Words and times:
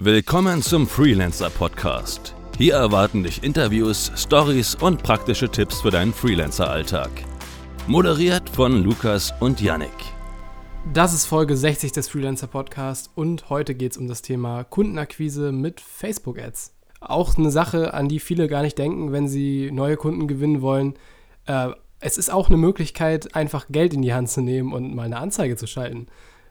Willkommen 0.00 0.62
zum 0.62 0.86
Freelancer 0.86 1.50
Podcast. 1.50 2.36
Hier 2.56 2.74
erwarten 2.74 3.24
dich 3.24 3.42
Interviews, 3.42 4.12
Stories 4.14 4.76
und 4.76 5.02
praktische 5.02 5.48
Tipps 5.48 5.80
für 5.80 5.90
deinen 5.90 6.12
Freelancer-Alltag. 6.12 7.10
Moderiert 7.88 8.48
von 8.48 8.84
Lukas 8.84 9.34
und 9.40 9.60
Yannick. 9.60 9.90
Das 10.94 11.12
ist 11.12 11.26
Folge 11.26 11.56
60 11.56 11.90
des 11.90 12.08
Freelancer 12.08 12.46
Podcast 12.46 13.10
und 13.16 13.50
heute 13.50 13.74
geht 13.74 13.90
es 13.90 13.98
um 13.98 14.06
das 14.06 14.22
Thema 14.22 14.62
Kundenakquise 14.62 15.50
mit 15.50 15.80
Facebook 15.80 16.38
Ads. 16.38 16.76
Auch 17.00 17.36
eine 17.36 17.50
Sache, 17.50 17.92
an 17.92 18.06
die 18.06 18.20
viele 18.20 18.46
gar 18.46 18.62
nicht 18.62 18.78
denken, 18.78 19.10
wenn 19.10 19.26
sie 19.26 19.72
neue 19.72 19.96
Kunden 19.96 20.28
gewinnen 20.28 20.62
wollen. 20.62 20.94
Äh, 21.46 21.70
es 21.98 22.18
ist 22.18 22.32
auch 22.32 22.46
eine 22.46 22.56
Möglichkeit, 22.56 23.34
einfach 23.34 23.66
Geld 23.68 23.94
in 23.94 24.02
die 24.02 24.14
Hand 24.14 24.30
zu 24.30 24.42
nehmen 24.42 24.72
und 24.72 24.94
mal 24.94 25.06
eine 25.06 25.18
Anzeige 25.18 25.56
zu 25.56 25.66
schalten. 25.66 26.06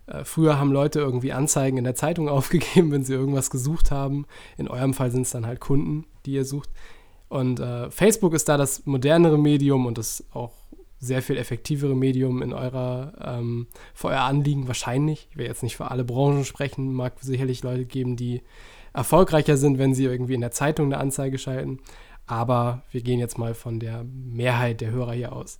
Äh, 0.08 0.24
früher 0.24 0.58
haben 0.58 0.72
Leute 0.72 1.00
irgendwie 1.00 1.34
Anzeigen 1.34 1.78
in 1.78 1.84
der 1.84 1.96
Zeitung 1.96 2.30
aufgegeben, 2.30 2.92
wenn 2.92 3.04
sie 3.04 3.14
irgendwas 3.14 3.50
gesucht 3.50 3.92
haben. 3.92 4.26
In 4.58 4.68
eurem 4.68 4.94
Fall 4.94 5.12
sind 5.12 5.24
es 5.24 5.32
dann 5.32 5.46
halt 5.46 5.60
Kunden, 5.60 6.06
die 6.26 6.34
ihr 6.34 6.46
sucht. 6.46 6.70
Und 7.30 7.60
äh, 7.60 7.92
Facebook 7.92 8.34
ist 8.34 8.48
da 8.48 8.58
das 8.58 8.86
modernere 8.86 9.38
Medium 9.38 9.86
und 9.86 9.98
das 9.98 10.24
auch 10.34 10.54
sehr 11.00 11.22
viel 11.22 11.38
effektivere 11.38 11.96
Medium 11.96 12.42
in 12.42 12.54
eurer, 12.54 13.14
ähm, 13.24 13.68
für 13.94 14.08
euer 14.08 14.22
Anliegen 14.22 14.68
wahrscheinlich. 14.68 15.28
Ich 15.30 15.38
will 15.38 15.46
jetzt 15.46 15.62
nicht 15.62 15.78
für 15.78 15.92
alle 15.92 16.04
Branchen 16.04 16.46
sprechen, 16.46 16.94
mag 16.94 17.14
sicherlich 17.20 17.64
Leute 17.64 17.86
geben, 17.86 18.16
die 18.16 18.42
erfolgreicher 18.94 19.58
sind, 19.58 19.78
wenn 19.78 19.94
sie 19.94 20.06
irgendwie 20.06 20.34
in 20.34 20.42
der 20.42 20.52
Zeitung 20.52 20.88
eine 20.88 20.98
Anzeige 20.98 21.38
schalten. 21.38 21.80
Aber 22.26 22.84
wir 22.92 23.02
gehen 23.02 23.20
jetzt 23.20 23.38
mal 23.38 23.54
von 23.54 23.80
der 23.80 24.04
Mehrheit 24.06 24.82
der 24.82 24.92
Hörer 24.92 25.14
hier 25.14 25.34
aus. 25.34 25.60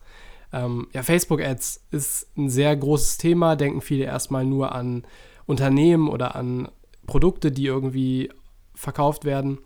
Ähm, 0.54 0.88
ja, 0.94 1.04
Facebook-Ads 1.04 1.88
ist 1.92 2.38
ein 2.38 2.50
sehr 2.50 2.76
großes 2.76 3.18
Thema, 3.18 3.56
denken 3.56 3.82
viele 3.82 4.06
erstmal 4.06 4.46
nur 4.46 4.74
an 4.74 5.06
Unternehmen 5.46 6.10
oder 6.10 6.36
an 6.36 6.70
Produkte, 7.06 7.52
die 7.52 7.66
irgendwie 7.66 8.30
verkauft 8.74 9.26
werden. 9.26 9.60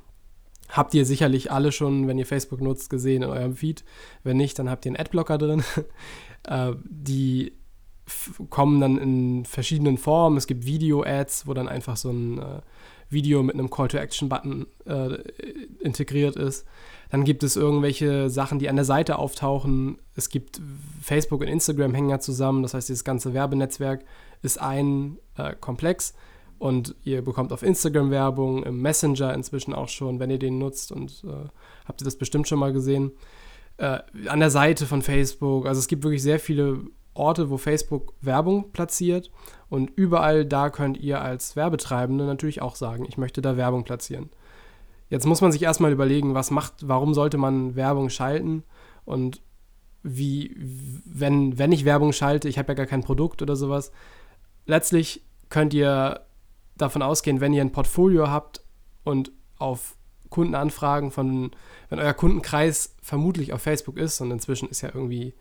Habt 0.70 0.94
ihr 0.94 1.06
sicherlich 1.06 1.52
alle 1.52 1.72
schon, 1.72 2.08
wenn 2.08 2.18
ihr 2.18 2.26
Facebook 2.26 2.62
nutzt, 2.62 2.90
gesehen 2.90 3.24
in 3.24 3.30
eurem 3.30 3.56
Feed. 3.56 3.84
Wenn 4.24 4.38
nicht, 4.38 4.58
dann 4.58 4.70
habt 4.70 4.86
ihr 4.86 4.92
einen 4.92 5.00
Adblocker 5.00 5.38
drin. 5.38 5.64
äh, 6.48 6.74
die 6.86 7.54
kommen 8.50 8.80
dann 8.80 8.98
in 8.98 9.46
verschiedenen 9.46 9.98
Formen. 9.98 10.38
Es 10.38 10.48
gibt 10.48 10.66
Video-Ads, 10.66 11.48
wo 11.48 11.54
dann 11.54 11.68
einfach 11.68 11.98
so 11.98 12.10
ein 12.10 12.38
äh, 12.40 12.62
Video 13.12 13.44
mit 13.44 13.56
einem 13.56 13.70
Call-to-Action-Button 13.70 14.68
äh, 14.86 15.18
integriert 15.80 16.36
ist. 16.36 16.66
Dann 17.10 17.24
gibt 17.26 17.44
es 17.44 17.56
irgendwelche 17.56 18.30
Sachen, 18.30 18.60
die 18.60 18.70
an 18.70 18.78
der 18.78 18.86
Seite 18.86 19.20
auftauchen. 19.20 19.98
Es 20.16 20.30
gibt 20.30 20.62
Facebook 21.02 21.42
und 21.42 21.48
Instagram 21.48 21.94
hängen 21.94 22.10
ja 22.10 22.20
zusammen. 22.20 22.64
Das 22.64 22.74
heißt, 22.74 22.90
dieses 22.90 23.04
ganze 23.04 23.34
Werbenetzwerk 23.34 24.06
ist 24.42 24.60
ein 24.62 25.18
äh, 25.38 25.54
Komplex. 25.60 26.14
Und 26.58 26.96
ihr 27.04 27.24
bekommt 27.24 27.52
auf 27.52 27.64
Instagram 27.64 28.12
Werbung, 28.12 28.64
im 28.64 28.82
Messenger 28.82 29.34
inzwischen 29.34 29.74
auch 29.74 29.90
schon, 29.90 30.20
wenn 30.20 30.30
ihr 30.30 30.40
den 30.40 30.60
nutzt. 30.60 30.92
Und 30.92 31.24
äh, 31.26 31.50
habt 31.86 32.02
ihr 32.02 32.06
das 32.06 32.18
bestimmt 32.18 32.48
schon 32.48 32.60
mal 32.60 32.72
gesehen. 32.72 33.12
Äh, 33.78 34.00
an 34.28 34.40
der 34.40 34.52
Seite 34.52 34.86
von 34.86 35.02
Facebook. 35.02 35.66
Also 35.66 35.80
es 35.80 35.88
gibt 35.88 36.04
wirklich 36.04 36.22
sehr 36.22 36.40
viele 36.40 36.82
Orte, 37.14 37.50
wo 37.50 37.58
Facebook 37.58 38.14
Werbung 38.22 38.72
platziert. 38.72 39.32
Und 39.70 39.92
überall 39.96 40.46
da 40.46 40.70
könnt 40.70 40.98
ihr 40.98 41.22
als 41.22 41.56
Werbetreibende 41.56 42.26
natürlich 42.26 42.62
auch 42.62 42.76
sagen, 42.76 43.06
ich 43.08 43.18
möchte 43.18 43.42
da 43.42 43.58
Werbung 43.58 43.84
platzieren. 43.84 44.30
Jetzt 45.10 45.26
muss 45.26 45.42
man 45.42 45.52
sich 45.52 45.64
erstmal 45.64 45.92
überlegen, 45.92 46.34
was 46.34 46.52
macht, 46.52 46.88
warum 46.88 47.14
sollte 47.14 47.38
man 47.38 47.76
Werbung 47.76 48.10
schalten 48.10 48.64
und 49.04 49.42
wie, 50.04 50.56
wenn, 50.58 51.58
wenn 51.60 51.72
ich 51.72 51.86
Werbung 51.86 52.14
schalte, 52.14 52.48
ich 52.48 52.58
habe 52.58 52.70
ja 52.70 52.76
gar 52.76 52.86
kein 52.86 53.04
Produkt 53.04 53.42
oder 53.42 53.56
sowas. 53.56 53.92
Letztlich 54.66 55.24
könnt 55.50 55.74
ihr 55.74 56.22
davon 56.78 57.02
ausgehen, 57.02 57.42
wenn 57.42 57.54
ihr 57.54 57.62
ein 57.62 57.74
Portfolio 57.74 58.30
habt 58.30 58.64
und 59.04 59.32
auf 59.58 59.98
Kundenanfragen 60.30 61.12
von, 61.12 61.52
wenn 61.90 62.00
euer 62.00 62.14
Kundenkreis 62.14 62.96
vermutlich 63.02 63.54
auf 63.54 63.62
Facebook 63.62 63.98
ist 63.98 64.22
und 64.22 64.32
inzwischen 64.32 64.70
ist 64.70 64.82
ja 64.82 64.90
irgendwie 64.94 65.34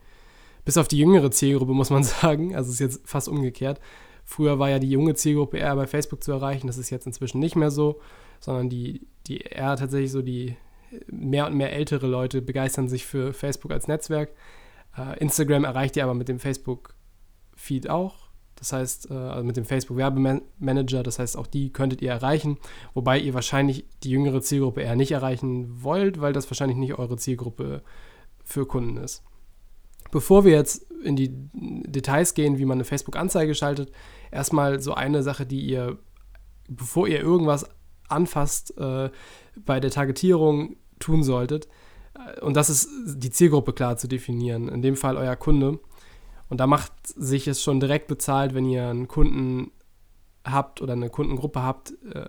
bis 0.64 0.76
auf 0.76 0.88
die 0.88 0.98
jüngere 0.98 1.30
Zielgruppe, 1.30 1.72
muss 1.72 1.90
man 1.90 2.02
sagen. 2.04 2.54
Also 2.54 2.70
ist 2.70 2.80
jetzt 2.80 3.06
fast 3.08 3.28
umgekehrt. 3.28 3.80
Früher 4.24 4.58
war 4.58 4.70
ja 4.70 4.78
die 4.78 4.90
junge 4.90 5.14
Zielgruppe 5.14 5.58
eher 5.58 5.74
bei 5.74 5.86
Facebook 5.86 6.22
zu 6.22 6.32
erreichen. 6.32 6.66
Das 6.66 6.78
ist 6.78 6.90
jetzt 6.90 7.06
inzwischen 7.06 7.40
nicht 7.40 7.56
mehr 7.56 7.70
so, 7.70 8.00
sondern 8.38 8.68
die, 8.68 9.06
die 9.26 9.38
eher 9.38 9.76
tatsächlich 9.76 10.12
so 10.12 10.22
die 10.22 10.56
mehr 11.06 11.46
und 11.46 11.54
mehr 11.54 11.72
ältere 11.72 12.06
Leute 12.06 12.42
begeistern 12.42 12.88
sich 12.88 13.06
für 13.06 13.32
Facebook 13.32 13.72
als 13.72 13.88
Netzwerk. 13.88 14.30
Uh, 14.96 15.12
Instagram 15.18 15.64
erreicht 15.64 15.96
ihr 15.96 16.04
aber 16.04 16.14
mit 16.14 16.28
dem 16.28 16.40
Facebook-Feed 16.40 17.88
auch. 17.88 18.28
Das 18.56 18.72
heißt, 18.72 19.10
uh, 19.10 19.14
also 19.14 19.44
mit 19.44 19.56
dem 19.56 19.64
Facebook-Werbemanager, 19.64 21.02
das 21.02 21.18
heißt, 21.18 21.36
auch 21.36 21.46
die 21.46 21.72
könntet 21.72 22.02
ihr 22.02 22.10
erreichen, 22.10 22.58
wobei 22.92 23.18
ihr 23.18 23.34
wahrscheinlich 23.34 23.86
die 24.02 24.10
jüngere 24.10 24.42
Zielgruppe 24.42 24.82
eher 24.82 24.96
nicht 24.96 25.12
erreichen 25.12 25.82
wollt, 25.82 26.20
weil 26.20 26.32
das 26.32 26.50
wahrscheinlich 26.50 26.76
nicht 26.76 26.94
eure 26.94 27.16
Zielgruppe 27.16 27.82
für 28.44 28.66
Kunden 28.66 28.96
ist. 28.96 29.22
Bevor 30.10 30.44
wir 30.44 30.52
jetzt 30.52 30.90
in 31.02 31.16
die 31.16 31.30
Details 31.52 32.34
gehen, 32.34 32.58
wie 32.58 32.64
man 32.64 32.76
eine 32.76 32.84
Facebook-Anzeige 32.84 33.54
schaltet, 33.54 33.90
erstmal 34.30 34.80
so 34.80 34.94
eine 34.94 35.22
Sache, 35.22 35.46
die 35.46 35.60
ihr, 35.60 35.98
bevor 36.68 37.08
ihr 37.08 37.20
irgendwas 37.20 37.66
anfasst, 38.08 38.76
äh, 38.78 39.10
bei 39.56 39.80
der 39.80 39.90
Targetierung 39.90 40.76
tun 40.98 41.22
solltet. 41.22 41.68
Äh, 42.14 42.40
und 42.40 42.54
das 42.56 42.70
ist 42.70 42.88
die 43.06 43.30
Zielgruppe 43.30 43.72
klar 43.72 43.96
zu 43.96 44.08
definieren, 44.08 44.68
in 44.68 44.82
dem 44.82 44.96
Fall 44.96 45.16
euer 45.16 45.36
Kunde. 45.36 45.78
Und 46.48 46.58
da 46.58 46.66
macht 46.66 46.92
sich 47.04 47.46
es 47.46 47.62
schon 47.62 47.80
direkt 47.80 48.08
bezahlt, 48.08 48.54
wenn 48.54 48.66
ihr 48.66 48.88
einen 48.88 49.08
Kunden 49.08 49.70
habt 50.44 50.82
oder 50.82 50.94
eine 50.94 51.10
Kundengruppe 51.10 51.62
habt, 51.62 51.92
äh, 52.12 52.28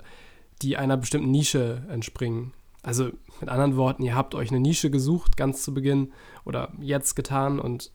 die 0.62 0.78
einer 0.78 0.97
bestimmten 0.97 1.31
Nische 1.31 1.84
entspringen. 1.90 2.53
Also 2.84 3.12
mit 3.40 3.50
anderen 3.50 3.75
Worten, 3.75 4.03
ihr 4.03 4.16
habt 4.16 4.34
euch 4.34 4.50
eine 4.50 4.59
Nische 4.59 4.90
gesucht, 4.90 5.38
ganz 5.38 5.64
zu 5.64 5.74
Beginn 5.74 6.12
oder 6.46 6.74
jetzt 6.80 7.16
getan 7.16 7.59
und 7.59 7.92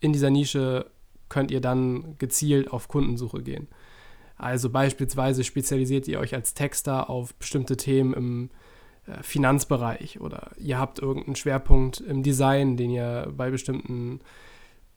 in 0.00 0.12
dieser 0.12 0.30
Nische 0.30 0.90
könnt 1.28 1.50
ihr 1.50 1.60
dann 1.60 2.16
gezielt 2.18 2.70
auf 2.72 2.88
Kundensuche 2.88 3.42
gehen. 3.42 3.68
Also 4.36 4.70
beispielsweise 4.70 5.44
spezialisiert 5.44 6.08
ihr 6.08 6.20
euch 6.20 6.34
als 6.34 6.54
Texter 6.54 7.08
auf 7.08 7.34
bestimmte 7.34 7.76
Themen 7.76 8.12
im 8.12 8.50
äh, 9.06 9.22
Finanzbereich 9.22 10.20
oder 10.20 10.50
ihr 10.56 10.78
habt 10.78 10.98
irgendeinen 10.98 11.36
Schwerpunkt 11.36 12.00
im 12.00 12.22
Design, 12.22 12.76
den 12.76 12.90
ihr 12.90 13.32
bei 13.36 13.50
bestimmten 13.50 14.20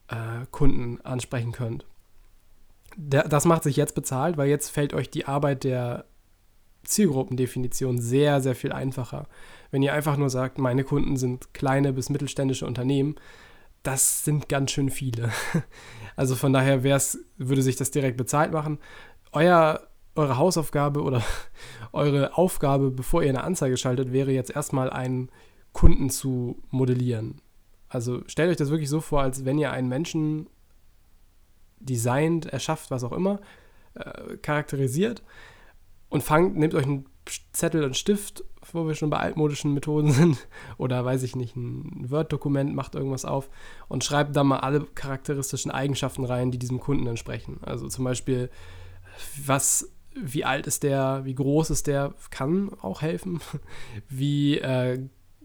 äh, 0.08 0.46
Kunden 0.52 1.02
ansprechen 1.02 1.52
könnt. 1.52 1.86
das 2.98 3.46
macht 3.46 3.64
sich 3.64 3.76
jetzt 3.76 3.96
bezahlt, 3.96 4.38
weil 4.38 4.50
jetzt 4.50 4.70
fällt 4.70 4.94
euch 4.94 5.10
die 5.10 5.26
Arbeit 5.26 5.64
der 5.64 6.06
Zielgruppendefinition 6.86 8.00
sehr, 8.00 8.42
sehr 8.42 8.56
viel 8.56 8.72
einfacher. 8.72 9.28
Wenn 9.72 9.82
ihr 9.82 9.94
einfach 9.94 10.18
nur 10.18 10.30
sagt, 10.30 10.58
meine 10.58 10.84
Kunden 10.84 11.18
sind 11.18 11.54
kleine 11.54 11.94
bis 11.94 12.10
mittelständische 12.10 12.66
Unternehmen, 12.66 13.16
das 13.84 14.24
sind 14.24 14.50
ganz 14.50 14.72
schön 14.72 14.90
viele. 14.90 15.32
Also 16.18 16.38
von 16.38 16.54
daher 16.54 16.86
würde 16.86 17.62
sich 17.62 17.76
das 17.76 17.92
direkt 17.92 18.16
bezahlt 18.16 18.54
machen. 18.54 18.80
Euer, 19.34 19.86
eure 20.16 20.38
Hausaufgabe 20.38 21.02
oder 21.02 21.22
eure 21.92 22.38
Aufgabe, 22.38 22.90
bevor 22.90 23.22
ihr 23.22 23.28
eine 23.28 23.44
Anzeige 23.44 23.76
schaltet, 23.76 24.14
wäre 24.14 24.32
jetzt 24.32 24.56
erstmal 24.56 24.90
einen 24.90 25.30
Kunden 25.74 26.10
zu 26.10 26.64
modellieren. 26.70 27.42
Also 27.90 28.22
stellt 28.28 28.50
euch 28.50 28.56
das 28.56 28.70
wirklich 28.70 28.88
so 28.88 29.02
vor, 29.02 29.24
als 29.24 29.44
wenn 29.44 29.58
ihr 29.58 29.72
einen 29.72 29.90
Menschen 29.90 30.48
designt, 31.82 32.46
erschafft, 32.46 32.92
was 32.92 33.04
auch 33.04 33.12
immer, 33.12 33.42
äh, 33.96 34.38
charakterisiert 34.38 35.22
und 36.16 36.22
fangt, 36.22 36.56
nehmt 36.56 36.74
euch 36.74 36.86
einen 36.86 37.06
Zettel 37.52 37.84
und 37.84 37.98
Stift, 37.98 38.46
wo 38.72 38.88
wir 38.88 38.96
schon 38.96 39.10
bei 39.10 39.18
altmodischen 39.18 39.74
Methoden 39.74 40.12
sind, 40.12 40.48
oder 40.78 41.04
weiß 41.04 41.24
ich 41.24 41.36
nicht, 41.36 41.56
ein 41.56 42.10
Word-Dokument, 42.10 42.74
macht 42.74 42.96
irgendwas 42.96 43.26
auf 43.26 43.50
und 43.90 44.04
schreibt 44.04 44.36
da 44.36 44.44
mal 44.44 44.60
alle 44.60 44.82
charakteristischen 44.96 45.72
Eigenschaften 45.72 46.24
rein, 46.24 46.52
die 46.52 46.58
diesem 46.58 46.80
Kunden 46.80 47.06
entsprechen. 47.06 47.60
Also 47.64 47.90
zum 47.90 48.06
Beispiel, 48.06 48.50
was, 49.46 49.92
wie 50.16 50.46
alt 50.46 50.68
ist 50.68 50.84
der, 50.84 51.26
wie 51.26 51.36
groß 51.36 51.70
ist 51.70 51.88
der, 51.88 52.14
kann 52.30 52.72
auch 52.82 53.02
helfen. 53.02 53.42
Wie, 54.08 54.60
äh, 54.60 55.00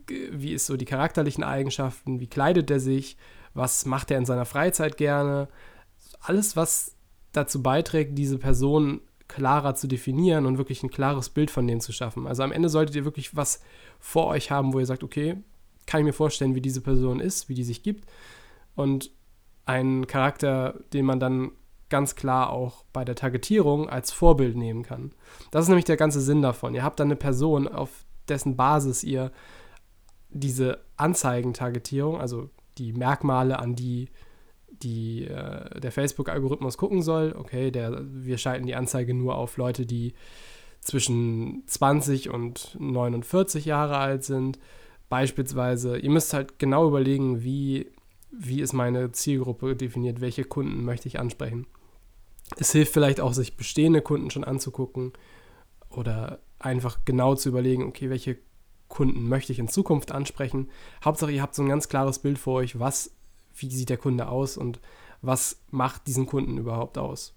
wie 0.08 0.52
ist 0.52 0.66
so 0.66 0.76
die 0.76 0.84
charakterlichen 0.84 1.44
Eigenschaften, 1.44 2.18
wie 2.18 2.26
kleidet 2.26 2.70
er 2.70 2.80
sich, 2.80 3.16
was 3.54 3.86
macht 3.86 4.10
er 4.10 4.18
in 4.18 4.24
seiner 4.24 4.44
Freizeit 4.44 4.96
gerne. 4.96 5.48
Alles, 6.20 6.56
was 6.56 6.96
dazu 7.32 7.62
beiträgt, 7.62 8.18
diese 8.18 8.38
Person 8.38 9.00
klarer 9.30 9.74
zu 9.74 9.86
definieren 9.86 10.44
und 10.44 10.58
wirklich 10.58 10.82
ein 10.82 10.90
klares 10.90 11.30
Bild 11.30 11.50
von 11.50 11.66
denen 11.66 11.80
zu 11.80 11.92
schaffen. 11.92 12.26
Also 12.26 12.42
am 12.42 12.52
Ende 12.52 12.68
solltet 12.68 12.96
ihr 12.96 13.04
wirklich 13.04 13.36
was 13.36 13.60
vor 13.98 14.26
euch 14.26 14.50
haben, 14.50 14.72
wo 14.72 14.80
ihr 14.80 14.86
sagt, 14.86 15.04
okay, 15.04 15.36
kann 15.86 16.00
ich 16.00 16.04
mir 16.04 16.12
vorstellen, 16.12 16.54
wie 16.54 16.60
diese 16.60 16.80
Person 16.80 17.20
ist, 17.20 17.48
wie 17.48 17.54
die 17.54 17.64
sich 17.64 17.82
gibt. 17.82 18.08
Und 18.74 19.10
einen 19.66 20.06
Charakter, 20.06 20.80
den 20.92 21.04
man 21.04 21.20
dann 21.20 21.52
ganz 21.88 22.16
klar 22.16 22.50
auch 22.50 22.84
bei 22.92 23.04
der 23.04 23.14
Targetierung 23.14 23.88
als 23.88 24.12
Vorbild 24.12 24.56
nehmen 24.56 24.82
kann. 24.82 25.12
Das 25.50 25.64
ist 25.64 25.68
nämlich 25.68 25.84
der 25.84 25.96
ganze 25.96 26.20
Sinn 26.20 26.42
davon. 26.42 26.74
Ihr 26.74 26.84
habt 26.84 27.00
dann 27.00 27.08
eine 27.08 27.16
Person, 27.16 27.68
auf 27.68 28.04
dessen 28.28 28.56
Basis 28.56 29.04
ihr 29.04 29.32
diese 30.28 30.80
Anzeigen-Targetierung, 30.96 32.20
also 32.20 32.50
die 32.78 32.92
Merkmale, 32.92 33.58
an 33.58 33.74
die 33.74 34.08
die, 34.82 35.26
äh, 35.26 35.80
der 35.80 35.92
Facebook-Algorithmus 35.92 36.76
gucken 36.76 37.02
soll, 37.02 37.34
okay, 37.36 37.70
der, 37.70 38.02
wir 38.04 38.38
schalten 38.38 38.66
die 38.66 38.74
Anzeige 38.74 39.14
nur 39.14 39.36
auf 39.36 39.56
Leute, 39.56 39.86
die 39.86 40.14
zwischen 40.80 41.62
20 41.66 42.30
und 42.30 42.76
49 42.78 43.64
Jahre 43.66 43.98
alt 43.98 44.24
sind. 44.24 44.58
Beispielsweise, 45.08 45.98
ihr 45.98 46.10
müsst 46.10 46.32
halt 46.32 46.58
genau 46.58 46.86
überlegen, 46.86 47.42
wie, 47.42 47.90
wie 48.30 48.60
ist 48.60 48.72
meine 48.72 49.12
Zielgruppe 49.12 49.76
definiert, 49.76 50.20
welche 50.20 50.44
Kunden 50.44 50.84
möchte 50.84 51.08
ich 51.08 51.18
ansprechen. 51.18 51.66
Es 52.56 52.72
hilft 52.72 52.92
vielleicht 52.92 53.20
auch, 53.20 53.32
sich 53.32 53.56
bestehende 53.56 54.02
Kunden 54.02 54.30
schon 54.30 54.44
anzugucken 54.44 55.12
oder 55.90 56.40
einfach 56.58 57.00
genau 57.04 57.34
zu 57.34 57.48
überlegen, 57.48 57.84
okay, 57.84 58.10
welche 58.10 58.38
Kunden 58.88 59.28
möchte 59.28 59.52
ich 59.52 59.58
in 59.58 59.68
Zukunft 59.68 60.12
ansprechen. 60.12 60.68
Hauptsache, 61.04 61.32
ihr 61.32 61.42
habt 61.42 61.54
so 61.54 61.62
ein 61.62 61.68
ganz 61.68 61.88
klares 61.88 62.18
Bild 62.18 62.38
vor 62.38 62.54
euch, 62.54 62.78
was, 62.78 63.12
wie 63.56 63.70
sieht 63.70 63.90
der 63.90 63.96
Kunde 63.96 64.28
aus 64.28 64.56
und 64.56 64.80
was 65.22 65.60
macht 65.70 66.06
diesen 66.06 66.26
Kunden 66.26 66.58
überhaupt 66.58 66.98
aus. 66.98 67.34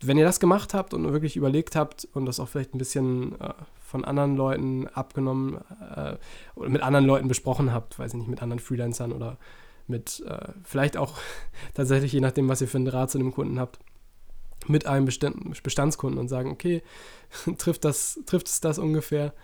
Wenn 0.00 0.16
ihr 0.16 0.24
das 0.24 0.38
gemacht 0.38 0.74
habt 0.74 0.94
und 0.94 1.10
wirklich 1.12 1.36
überlegt 1.36 1.74
habt 1.74 2.06
und 2.14 2.26
das 2.26 2.38
auch 2.38 2.48
vielleicht 2.48 2.74
ein 2.74 2.78
bisschen 2.78 3.40
äh, 3.40 3.52
von 3.80 4.04
anderen 4.04 4.36
Leuten 4.36 4.86
abgenommen 4.86 5.58
äh, 5.96 6.16
oder 6.54 6.68
mit 6.68 6.82
anderen 6.82 7.06
Leuten 7.06 7.26
besprochen 7.26 7.72
habt, 7.72 7.98
weiß 7.98 8.12
ich 8.12 8.18
nicht, 8.18 8.28
mit 8.28 8.42
anderen 8.42 8.60
Freelancern 8.60 9.12
oder 9.12 9.38
mit 9.88 10.22
äh, 10.26 10.52
vielleicht 10.62 10.96
auch 10.96 11.18
tatsächlich, 11.74 12.12
je 12.12 12.20
nachdem, 12.20 12.48
was 12.48 12.60
ihr 12.60 12.68
für 12.68 12.78
einen 12.78 12.84
Draht 12.84 13.10
zu 13.10 13.18
dem 13.18 13.32
Kunden 13.32 13.58
habt, 13.58 13.80
mit 14.66 14.86
einem 14.86 15.06
Bestandskunden 15.06 16.18
und 16.18 16.28
sagen, 16.28 16.50
okay, 16.50 16.82
trifft, 17.58 17.84
das, 17.84 18.20
trifft 18.26 18.48
es 18.48 18.60
das 18.60 18.78
ungefähr? 18.78 19.34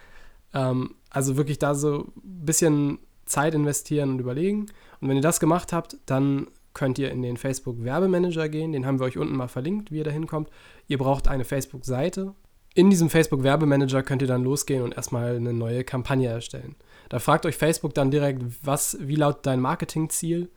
Ähm, 0.53 0.95
also 1.11 1.37
wirklich 1.37 1.59
da 1.59 1.75
so 1.75 2.13
ein 2.17 2.45
bisschen 2.45 2.99
Zeit 3.27 3.55
investieren 3.55 4.11
und 4.11 4.19
überlegen. 4.21 4.67
Und 5.05 5.11
wenn 5.11 5.17
ihr 5.17 5.23
das 5.23 5.39
gemacht 5.39 5.75
habt, 5.75 5.99
dann 6.07 6.47
könnt 6.73 6.99
ihr 6.99 7.11
in 7.11 7.21
den 7.21 7.37
Facebook 7.37 7.85
Werbemanager 7.85 8.49
gehen. 8.49 8.73
Den 8.73 8.87
haben 8.87 8.99
wir 9.01 9.05
euch 9.05 9.19
unten 9.19 9.37
mal 9.37 9.49
verlinkt, 9.49 9.93
wie 9.93 9.99
ihr 9.99 10.05
da 10.05 10.11
hinkommt. 10.11 10.49
Ihr 10.89 10.97
braucht 10.97 11.29
eine 11.29 11.45
Facebook-Seite. 11.45 12.35
In 12.73 12.89
diesem 12.89 13.11
Facebook 13.11 13.43
Werbemanager 13.43 14.03
könnt 14.03 14.23
ihr 14.23 14.29
dann 14.29 14.45
losgehen 14.45 14.83
und 14.83 14.97
erstmal 14.97 15.37
eine 15.37 15.53
neue 15.53 15.85
Kampagne 15.85 16.31
erstellen. 16.31 16.75
Da 17.11 17.19
fragt 17.19 17.45
euch 17.45 17.55
Facebook 17.55 17.93
dann 17.93 18.11
direkt, 18.11 18.43
was, 18.65 18.97
wie 18.99 19.17
lautet 19.17 19.45
dein 19.45 19.61
Marketingziel? 19.61 20.51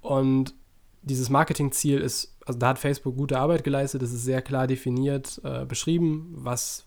Und 0.00 0.54
dieses 1.02 1.28
Marketingziel 1.28 2.00
ist, 2.00 2.34
also 2.46 2.58
da 2.58 2.68
hat 2.68 2.78
Facebook 2.78 3.18
gute 3.18 3.38
Arbeit 3.38 3.62
geleistet, 3.62 4.00
es 4.00 4.14
ist 4.14 4.24
sehr 4.24 4.40
klar 4.40 4.66
definiert, 4.66 5.38
äh, 5.44 5.66
beschrieben, 5.66 6.32
was, 6.34 6.86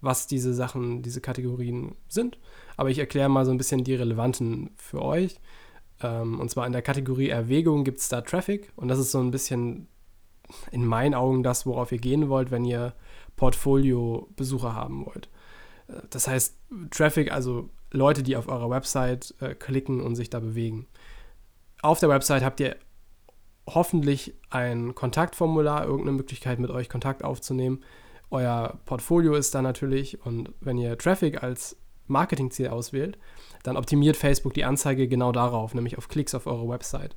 was 0.00 0.28
diese 0.28 0.54
Sachen, 0.54 1.02
diese 1.02 1.20
Kategorien 1.20 1.96
sind. 2.06 2.38
Aber 2.76 2.88
ich 2.88 3.00
erkläre 3.00 3.28
mal 3.28 3.44
so 3.44 3.50
ein 3.50 3.58
bisschen 3.58 3.82
die 3.82 3.96
relevanten 3.96 4.70
für 4.76 5.02
euch. 5.02 5.40
Ähm, 6.02 6.40
und 6.40 6.50
zwar 6.50 6.66
in 6.66 6.72
der 6.72 6.82
Kategorie 6.82 7.28
Erwägung 7.28 7.84
gibt 7.84 7.98
es 7.98 8.08
da 8.08 8.20
Traffic 8.20 8.72
und 8.76 8.88
das 8.88 8.98
ist 8.98 9.10
so 9.10 9.20
ein 9.20 9.30
bisschen 9.30 9.88
in 10.70 10.84
meinen 10.84 11.14
Augen 11.14 11.42
das, 11.42 11.66
worauf 11.66 11.92
ihr 11.92 11.98
gehen 11.98 12.28
wollt, 12.28 12.50
wenn 12.50 12.64
ihr 12.64 12.94
Portfolio-Besucher 13.36 14.74
haben 14.74 15.06
wollt. 15.06 15.28
Äh, 15.88 16.02
das 16.10 16.28
heißt, 16.28 16.56
Traffic, 16.90 17.32
also 17.32 17.70
Leute, 17.92 18.22
die 18.22 18.36
auf 18.36 18.48
eurer 18.48 18.70
Website 18.70 19.34
äh, 19.40 19.54
klicken 19.54 20.00
und 20.00 20.16
sich 20.16 20.30
da 20.30 20.40
bewegen. 20.40 20.86
Auf 21.82 21.98
der 21.98 22.08
Website 22.08 22.44
habt 22.44 22.60
ihr 22.60 22.76
hoffentlich 23.66 24.34
ein 24.50 24.94
Kontaktformular, 24.94 25.84
irgendeine 25.84 26.16
Möglichkeit 26.16 26.58
mit 26.58 26.70
euch 26.70 26.88
Kontakt 26.88 27.24
aufzunehmen. 27.24 27.82
Euer 28.30 28.78
Portfolio 28.86 29.34
ist 29.34 29.54
da 29.54 29.62
natürlich 29.62 30.24
und 30.24 30.52
wenn 30.60 30.78
ihr 30.78 30.96
Traffic 30.98 31.42
als 31.42 31.76
Marketingziel 32.10 32.68
auswählt, 32.68 33.18
dann 33.62 33.76
optimiert 33.76 34.16
Facebook 34.16 34.54
die 34.54 34.64
Anzeige 34.64 35.08
genau 35.08 35.32
darauf, 35.32 35.74
nämlich 35.74 35.98
auf 35.98 36.08
Klicks 36.08 36.34
auf 36.34 36.46
eure 36.46 36.68
Website. 36.68 37.16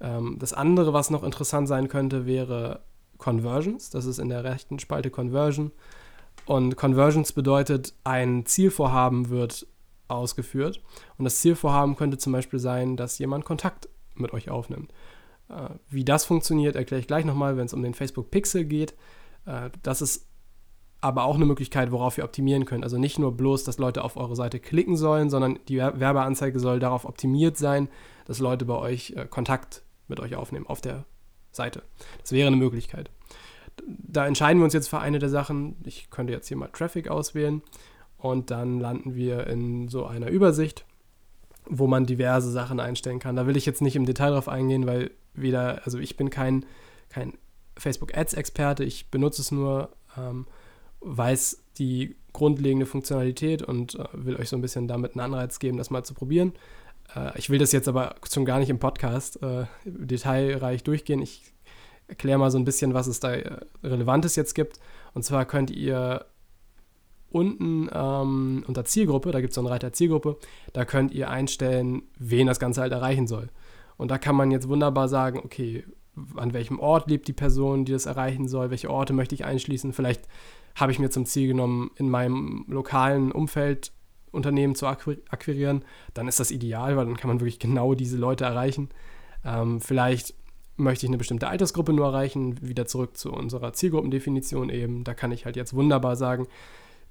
Ähm, 0.00 0.36
das 0.38 0.52
andere, 0.52 0.92
was 0.92 1.10
noch 1.10 1.22
interessant 1.22 1.68
sein 1.68 1.88
könnte, 1.88 2.26
wäre 2.26 2.80
Conversions. 3.18 3.90
Das 3.90 4.06
ist 4.06 4.18
in 4.18 4.28
der 4.28 4.44
rechten 4.44 4.78
Spalte 4.78 5.10
Conversion. 5.10 5.72
Und 6.46 6.76
Conversions 6.76 7.32
bedeutet, 7.32 7.94
ein 8.02 8.46
Zielvorhaben 8.46 9.28
wird 9.28 9.66
ausgeführt. 10.08 10.80
Und 11.18 11.24
das 11.24 11.40
Zielvorhaben 11.40 11.96
könnte 11.96 12.18
zum 12.18 12.32
Beispiel 12.32 12.58
sein, 12.58 12.96
dass 12.96 13.18
jemand 13.18 13.44
Kontakt 13.44 13.88
mit 14.14 14.32
euch 14.32 14.50
aufnimmt. 14.50 14.92
Äh, 15.48 15.70
wie 15.88 16.04
das 16.04 16.24
funktioniert, 16.24 16.76
erkläre 16.76 17.00
ich 17.00 17.06
gleich 17.06 17.24
nochmal, 17.24 17.56
wenn 17.56 17.66
es 17.66 17.74
um 17.74 17.82
den 17.82 17.94
Facebook 17.94 18.30
Pixel 18.30 18.64
geht. 18.64 18.94
Äh, 19.46 19.70
das 19.82 20.02
ist 20.02 20.26
aber 21.00 21.24
auch 21.24 21.36
eine 21.36 21.46
Möglichkeit, 21.46 21.92
worauf 21.92 22.18
ihr 22.18 22.24
optimieren 22.24 22.66
könnt. 22.66 22.84
Also 22.84 22.98
nicht 22.98 23.18
nur 23.18 23.36
bloß, 23.36 23.64
dass 23.64 23.78
Leute 23.78 24.04
auf 24.04 24.16
eure 24.16 24.36
Seite 24.36 24.60
klicken 24.60 24.96
sollen, 24.96 25.30
sondern 25.30 25.58
die 25.68 25.78
Werbeanzeige 25.78 26.58
soll 26.60 26.78
darauf 26.78 27.04
optimiert 27.04 27.56
sein, 27.56 27.88
dass 28.26 28.38
Leute 28.38 28.64
bei 28.64 28.74
euch 28.74 29.14
äh, 29.16 29.26
Kontakt 29.26 29.82
mit 30.08 30.20
euch 30.20 30.36
aufnehmen 30.36 30.66
auf 30.66 30.80
der 30.80 31.04
Seite. 31.52 31.82
Das 32.20 32.32
wäre 32.32 32.48
eine 32.48 32.56
Möglichkeit. 32.56 33.10
Da 33.86 34.26
entscheiden 34.26 34.60
wir 34.60 34.64
uns 34.64 34.74
jetzt 34.74 34.88
für 34.88 34.98
eine 34.98 35.18
der 35.18 35.30
Sachen. 35.30 35.76
Ich 35.84 36.10
könnte 36.10 36.32
jetzt 36.32 36.48
hier 36.48 36.56
mal 36.56 36.68
Traffic 36.68 37.08
auswählen 37.08 37.62
und 38.18 38.50
dann 38.50 38.78
landen 38.78 39.14
wir 39.14 39.46
in 39.46 39.88
so 39.88 40.04
einer 40.04 40.28
Übersicht, 40.28 40.84
wo 41.64 41.86
man 41.86 42.04
diverse 42.04 42.50
Sachen 42.50 42.78
einstellen 42.78 43.20
kann. 43.20 43.36
Da 43.36 43.46
will 43.46 43.56
ich 43.56 43.64
jetzt 43.64 43.80
nicht 43.80 43.96
im 43.96 44.04
Detail 44.04 44.32
drauf 44.32 44.48
eingehen, 44.48 44.86
weil 44.86 45.12
weder, 45.32 45.80
also 45.84 45.98
ich 45.98 46.18
bin 46.18 46.28
kein, 46.28 46.66
kein 47.08 47.38
Facebook 47.78 48.14
Ads 48.14 48.34
Experte, 48.34 48.84
ich 48.84 49.10
benutze 49.10 49.40
es 49.40 49.50
nur. 49.50 49.90
Ähm, 50.18 50.46
weiß 51.00 51.62
die 51.78 52.16
grundlegende 52.32 52.86
Funktionalität 52.86 53.62
und 53.62 53.96
äh, 53.96 54.04
will 54.12 54.36
euch 54.36 54.48
so 54.48 54.56
ein 54.56 54.62
bisschen 54.62 54.88
damit 54.88 55.12
einen 55.12 55.20
Anreiz 55.20 55.58
geben, 55.58 55.78
das 55.78 55.90
mal 55.90 56.04
zu 56.04 56.14
probieren. 56.14 56.52
Äh, 57.14 57.36
ich 57.38 57.50
will 57.50 57.58
das 57.58 57.72
jetzt 57.72 57.88
aber 57.88 58.14
schon 58.30 58.44
gar 58.44 58.58
nicht 58.58 58.70
im 58.70 58.78
Podcast 58.78 59.42
äh, 59.42 59.64
detailreich 59.84 60.84
durchgehen. 60.84 61.22
Ich 61.22 61.42
erkläre 62.08 62.38
mal 62.38 62.50
so 62.50 62.58
ein 62.58 62.64
bisschen, 62.64 62.94
was 62.94 63.06
es 63.06 63.20
da 63.20 63.32
äh, 63.32 63.60
Relevantes 63.82 64.36
jetzt 64.36 64.54
gibt. 64.54 64.80
Und 65.14 65.24
zwar 65.24 65.44
könnt 65.44 65.70
ihr 65.70 66.26
unten 67.30 67.88
ähm, 67.92 68.64
unter 68.66 68.84
Zielgruppe, 68.84 69.30
da 69.30 69.40
gibt 69.40 69.52
es 69.52 69.54
so 69.54 69.60
einen 69.60 69.68
Reiter 69.68 69.92
Zielgruppe, 69.92 70.36
da 70.72 70.84
könnt 70.84 71.12
ihr 71.12 71.30
einstellen, 71.30 72.02
wen 72.18 72.48
das 72.48 72.58
Ganze 72.58 72.80
halt 72.80 72.92
erreichen 72.92 73.28
soll. 73.28 73.48
Und 73.96 74.10
da 74.10 74.18
kann 74.18 74.34
man 74.34 74.50
jetzt 74.50 74.68
wunderbar 74.68 75.08
sagen, 75.08 75.40
okay, 75.44 75.84
an 76.36 76.52
welchem 76.52 76.78
Ort 76.78 77.08
lebt 77.08 77.28
die 77.28 77.32
Person, 77.32 77.84
die 77.84 77.92
das 77.92 78.06
erreichen 78.06 78.48
soll, 78.48 78.70
welche 78.70 78.90
Orte 78.90 79.12
möchte 79.12 79.34
ich 79.34 79.44
einschließen. 79.44 79.92
Vielleicht 79.92 80.28
habe 80.74 80.92
ich 80.92 80.98
mir 80.98 81.10
zum 81.10 81.26
Ziel 81.26 81.48
genommen, 81.48 81.90
in 81.96 82.10
meinem 82.10 82.64
lokalen 82.68 83.32
Umfeld 83.32 83.92
Unternehmen 84.32 84.74
zu 84.74 84.86
akquirieren, 84.86 85.84
dann 86.14 86.28
ist 86.28 86.40
das 86.40 86.50
ideal, 86.50 86.96
weil 86.96 87.06
dann 87.06 87.16
kann 87.16 87.28
man 87.28 87.40
wirklich 87.40 87.58
genau 87.58 87.94
diese 87.94 88.16
Leute 88.16 88.44
erreichen. 88.44 88.88
Ähm, 89.44 89.80
vielleicht 89.80 90.34
möchte 90.76 91.06
ich 91.06 91.10
eine 91.10 91.18
bestimmte 91.18 91.48
Altersgruppe 91.48 91.92
nur 91.92 92.06
erreichen, 92.06 92.60
wieder 92.62 92.86
zurück 92.86 93.16
zu 93.16 93.32
unserer 93.32 93.72
Zielgruppendefinition 93.72 94.70
eben. 94.70 95.04
Da 95.04 95.14
kann 95.14 95.32
ich 95.32 95.44
halt 95.44 95.56
jetzt 95.56 95.74
wunderbar 95.74 96.16
sagen, 96.16 96.46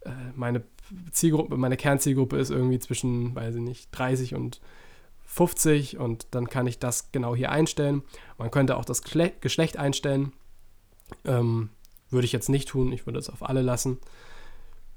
äh, 0.02 0.10
meine 0.36 0.64
Zielgruppe, 1.12 1.58
meine 1.58 1.78
Kernzielgruppe 1.78 2.38
ist 2.38 2.52
irgendwie 2.52 2.80
zwischen, 2.80 3.36
weiß 3.36 3.56
ich 3.56 3.62
nicht, 3.62 3.90
30 3.92 4.36
und 4.36 4.62
50 5.30 6.00
und 6.00 6.28
dann 6.32 6.50
kann 6.50 6.66
ich 6.66 6.80
das 6.80 7.12
genau 7.12 7.36
hier 7.36 7.52
einstellen. 7.52 8.02
Man 8.40 8.50
könnte 8.50 8.76
auch 8.76 8.84
das 8.84 9.04
Geschlecht 9.04 9.78
einstellen. 9.78 10.34
Ähm, 11.24 11.70
würde 12.10 12.26
ich 12.26 12.32
jetzt 12.32 12.50
nicht 12.50 12.68
tun, 12.68 12.92
ich 12.92 13.06
würde 13.06 13.20
es 13.20 13.30
auf 13.30 13.48
alle 13.48 13.62
lassen. 13.62 14.00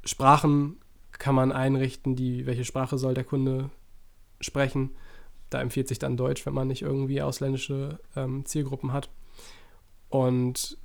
Sprachen 0.04 0.78
kann 1.12 1.34
man 1.34 1.52
einrichten, 1.52 2.16
die, 2.16 2.46
welche 2.46 2.64
Sprache 2.64 2.96
soll 2.96 3.12
der 3.12 3.24
Kunde 3.24 3.68
sprechen. 4.40 4.96
Da 5.50 5.60
empfiehlt 5.60 5.88
sich 5.88 5.98
dann 5.98 6.16
Deutsch, 6.16 6.46
wenn 6.46 6.54
man 6.54 6.68
nicht 6.68 6.80
irgendwie 6.80 7.20
ausländische 7.20 8.00
ähm, 8.16 8.46
Zielgruppen 8.46 8.94
hat. 8.94 9.10
Und 10.08 10.78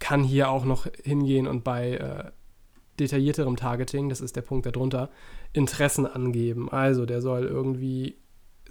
kann 0.00 0.22
hier 0.22 0.50
auch 0.50 0.66
noch 0.66 0.86
hingehen 1.02 1.46
und 1.46 1.64
bei 1.64 1.92
äh, 1.92 2.30
detaillierterem 3.00 3.56
Targeting, 3.56 4.10
das 4.10 4.20
ist 4.20 4.36
der 4.36 4.42
Punkt 4.42 4.66
darunter, 4.66 5.10
Interessen 5.54 6.06
angeben. 6.06 6.70
Also 6.70 7.06
der 7.06 7.22
soll 7.22 7.44
irgendwie 7.44 8.16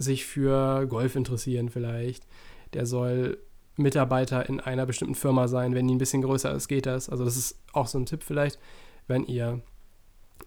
sich 0.02 0.26
für 0.26 0.86
Golf 0.86 1.16
interessieren 1.16 1.68
vielleicht. 1.68 2.26
Der 2.74 2.86
soll 2.86 3.38
Mitarbeiter 3.76 4.48
in 4.48 4.60
einer 4.60 4.86
bestimmten 4.86 5.14
Firma 5.14 5.48
sein. 5.48 5.74
Wenn 5.74 5.88
die 5.88 5.94
ein 5.94 5.98
bisschen 5.98 6.22
größer 6.22 6.52
ist, 6.54 6.68
geht 6.68 6.86
das. 6.86 7.08
Also 7.08 7.24
das 7.24 7.36
ist 7.36 7.58
auch 7.72 7.86
so 7.86 7.98
ein 7.98 8.06
Tipp 8.06 8.22
vielleicht, 8.22 8.58
wenn 9.06 9.24
ihr 9.24 9.60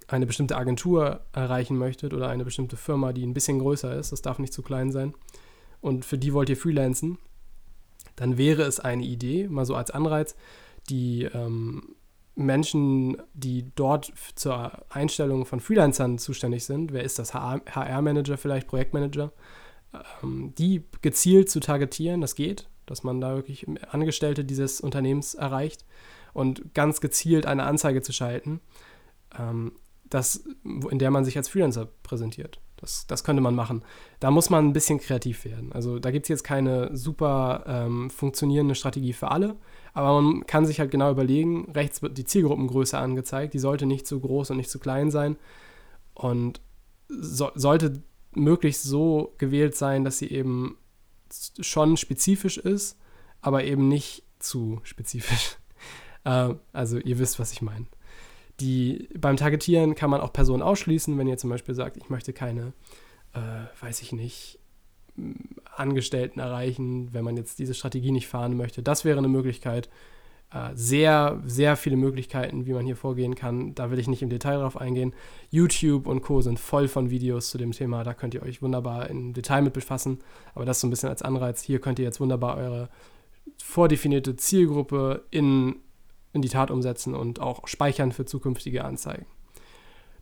eine 0.08 0.26
bestimmte 0.26 0.58
Agentur 0.58 1.22
erreichen 1.34 1.78
möchtet 1.78 2.14
oder 2.14 2.30
eine 2.30 2.46
bestimmte 2.46 2.78
Firma, 2.78 3.14
die 3.14 3.26
ein 3.26 3.34
bisschen 3.34 3.60
größer 3.60 3.96
ist, 3.96 4.12
das 4.12 4.22
darf 4.22 4.40
nicht 4.40 4.54
zu 4.54 4.62
klein 4.62 4.92
sein, 4.92 5.14
und 5.82 6.06
für 6.06 6.18
die 6.18 6.34
wollt 6.34 6.50
ihr 6.50 6.58
freelancen, 6.58 7.18
dann 8.16 8.38
wäre 8.38 8.64
es 8.64 8.80
eine 8.80 9.04
Idee, 9.04 9.48
mal 9.48 9.66
so 9.66 9.76
als 9.76 9.92
Anreiz, 9.92 10.36
die 10.90 11.24
ähm, 11.24 11.95
Menschen, 12.36 13.18
die 13.34 13.72
dort 13.76 14.12
zur 14.36 14.72
Einstellung 14.90 15.46
von 15.46 15.60
Freelancern 15.60 16.18
zuständig 16.18 16.66
sind, 16.66 16.92
wer 16.92 17.04
ist 17.04 17.18
das? 17.18 17.34
HR-Manager 17.34 18.38
vielleicht, 18.38 18.68
Projektmanager, 18.68 19.32
ähm, 20.24 20.54
die 20.58 20.84
gezielt 21.02 21.50
zu 21.50 21.60
targetieren, 21.60 22.22
das 22.22 22.36
geht, 22.36 22.68
dass 22.86 23.04
man 23.04 23.22
da 23.22 23.36
wirklich 23.36 23.66
Angestellte 23.90 24.44
dieses 24.44 24.82
Unternehmens 24.82 25.34
erreicht 25.34 25.86
und 26.34 26.74
ganz 26.74 27.02
gezielt 27.02 27.46
eine 27.46 27.64
Anzeige 27.64 28.02
zu 28.02 28.12
schalten, 28.12 28.60
ähm, 29.38 29.74
das, 30.10 30.44
in 30.64 31.00
der 31.00 31.12
man 31.12 31.26
sich 31.26 31.38
als 31.38 31.50
Freelancer 31.50 31.88
präsentiert. 32.04 32.60
Das, 32.86 33.08
das 33.08 33.24
könnte 33.24 33.42
man 33.42 33.56
machen. 33.56 33.84
Da 34.20 34.30
muss 34.30 34.52
man 34.52 34.68
ein 34.68 34.74
bisschen 34.74 35.00
kreativ 35.00 35.44
werden. 35.44 35.72
Also 35.74 35.98
da 35.98 36.12
gibt 36.12 36.26
es 36.26 36.30
jetzt 36.30 36.44
keine 36.44 36.96
super 36.96 37.64
ähm, 37.66 38.12
funktionierende 38.12 38.76
Strategie 38.76 39.14
für 39.14 39.32
alle, 39.32 39.56
aber 39.94 40.22
man 40.22 40.46
kann 40.46 40.68
sich 40.68 40.80
halt 40.80 40.92
genau 40.92 41.10
überlegen, 41.10 41.72
rechts 41.72 42.04
wird 42.04 42.16
die 42.16 42.26
Zielgruppengröße 42.26 42.96
angezeigt, 42.96 43.56
die 43.56 43.60
sollte 43.60 43.88
nicht 43.88 44.06
zu 44.06 44.20
groß 44.20 44.52
und 44.52 44.58
nicht 44.58 44.70
zu 44.70 44.78
klein 44.78 45.10
sein 45.10 45.36
und 46.14 46.62
so, 47.08 47.50
sollte 47.56 48.04
möglichst 48.34 48.84
so 48.84 49.34
gewählt 49.40 49.76
sein, 49.76 50.04
dass 50.04 50.20
sie 50.20 50.30
eben 50.30 50.78
schon 51.60 51.98
spezifisch 51.98 52.60
ist, 52.60 53.00
aber 53.42 53.64
eben 53.64 53.88
nicht 53.88 54.24
zu 54.38 54.80
spezifisch. 54.84 55.58
äh, 56.24 56.54
also 56.72 57.00
ihr 57.00 57.18
wisst, 57.18 57.40
was 57.40 57.52
ich 57.52 57.64
meine. 57.64 57.88
Die, 58.60 59.10
beim 59.18 59.38
Targetieren 59.38 59.96
kann 59.96 60.10
man 60.10 60.22
auch 60.22 60.32
Personen 60.32 60.64
ausschließen, 60.64 61.18
wenn 61.18 61.28
ihr 61.28 61.38
zum 61.38 61.50
Beispiel 61.50 61.76
sagt, 61.76 61.98
ich 61.98 62.10
möchte 62.10 62.32
keine, 62.32 62.74
äh, 63.34 63.40
weiß 63.82 64.02
ich 64.02 64.14
nicht, 64.14 64.60
Angestellten 65.76 66.40
erreichen, 66.40 67.14
wenn 67.14 67.24
man 67.24 67.38
jetzt 67.38 67.60
diese 67.60 67.74
Strategie 67.74 68.12
nicht 68.12 68.28
fahren 68.28 68.56
möchte. 68.58 68.84
Das 68.84 69.06
wäre 69.06 69.18
eine 69.18 69.28
Möglichkeit. 69.28 69.90
Äh, 70.52 70.72
sehr, 70.74 71.42
sehr 71.46 71.76
viele 71.76 71.98
Möglichkeiten, 71.98 72.66
wie 72.66 72.74
man 72.74 72.86
hier 72.86 72.96
vorgehen 72.96 73.36
kann. 73.36 73.76
Da 73.76 73.92
will 73.92 74.00
ich 74.00 74.08
nicht 74.08 74.22
im 74.22 74.30
Detail 74.30 74.60
drauf 74.60 74.78
eingehen. 74.78 75.14
YouTube 75.50 76.08
und 76.08 76.22
Co. 76.22 76.42
sind 76.42 76.60
voll 76.60 76.88
von 76.88 77.10
Videos 77.10 77.50
zu 77.50 77.58
dem 77.58 77.72
Thema. 77.72 78.04
Da 78.04 78.14
könnt 78.14 78.34
ihr 78.34 78.44
euch 78.44 78.62
wunderbar 78.62 79.10
im 79.10 79.34
Detail 79.34 79.62
mit 79.62 79.74
befassen. 79.74 80.20
Aber 80.54 80.66
das 80.66 80.80
so 80.80 80.88
ein 80.88 80.92
bisschen 80.92 81.10
als 81.10 81.22
Anreiz. 81.22 81.62
Hier 81.62 81.80
könnt 81.80 82.00
ihr 82.00 82.06
jetzt 82.06 82.20
wunderbar 82.20 82.58
eure 82.58 82.90
vordefinierte 83.62 84.36
Zielgruppe 84.36 85.26
in 85.32 85.76
in 86.36 86.42
die 86.42 86.50
Tat 86.50 86.70
umsetzen 86.70 87.16
und 87.16 87.40
auch 87.40 87.68
speichern 87.68 88.12
für 88.12 88.26
zukünftige 88.26 88.86
Anzeigen. 88.86 89.26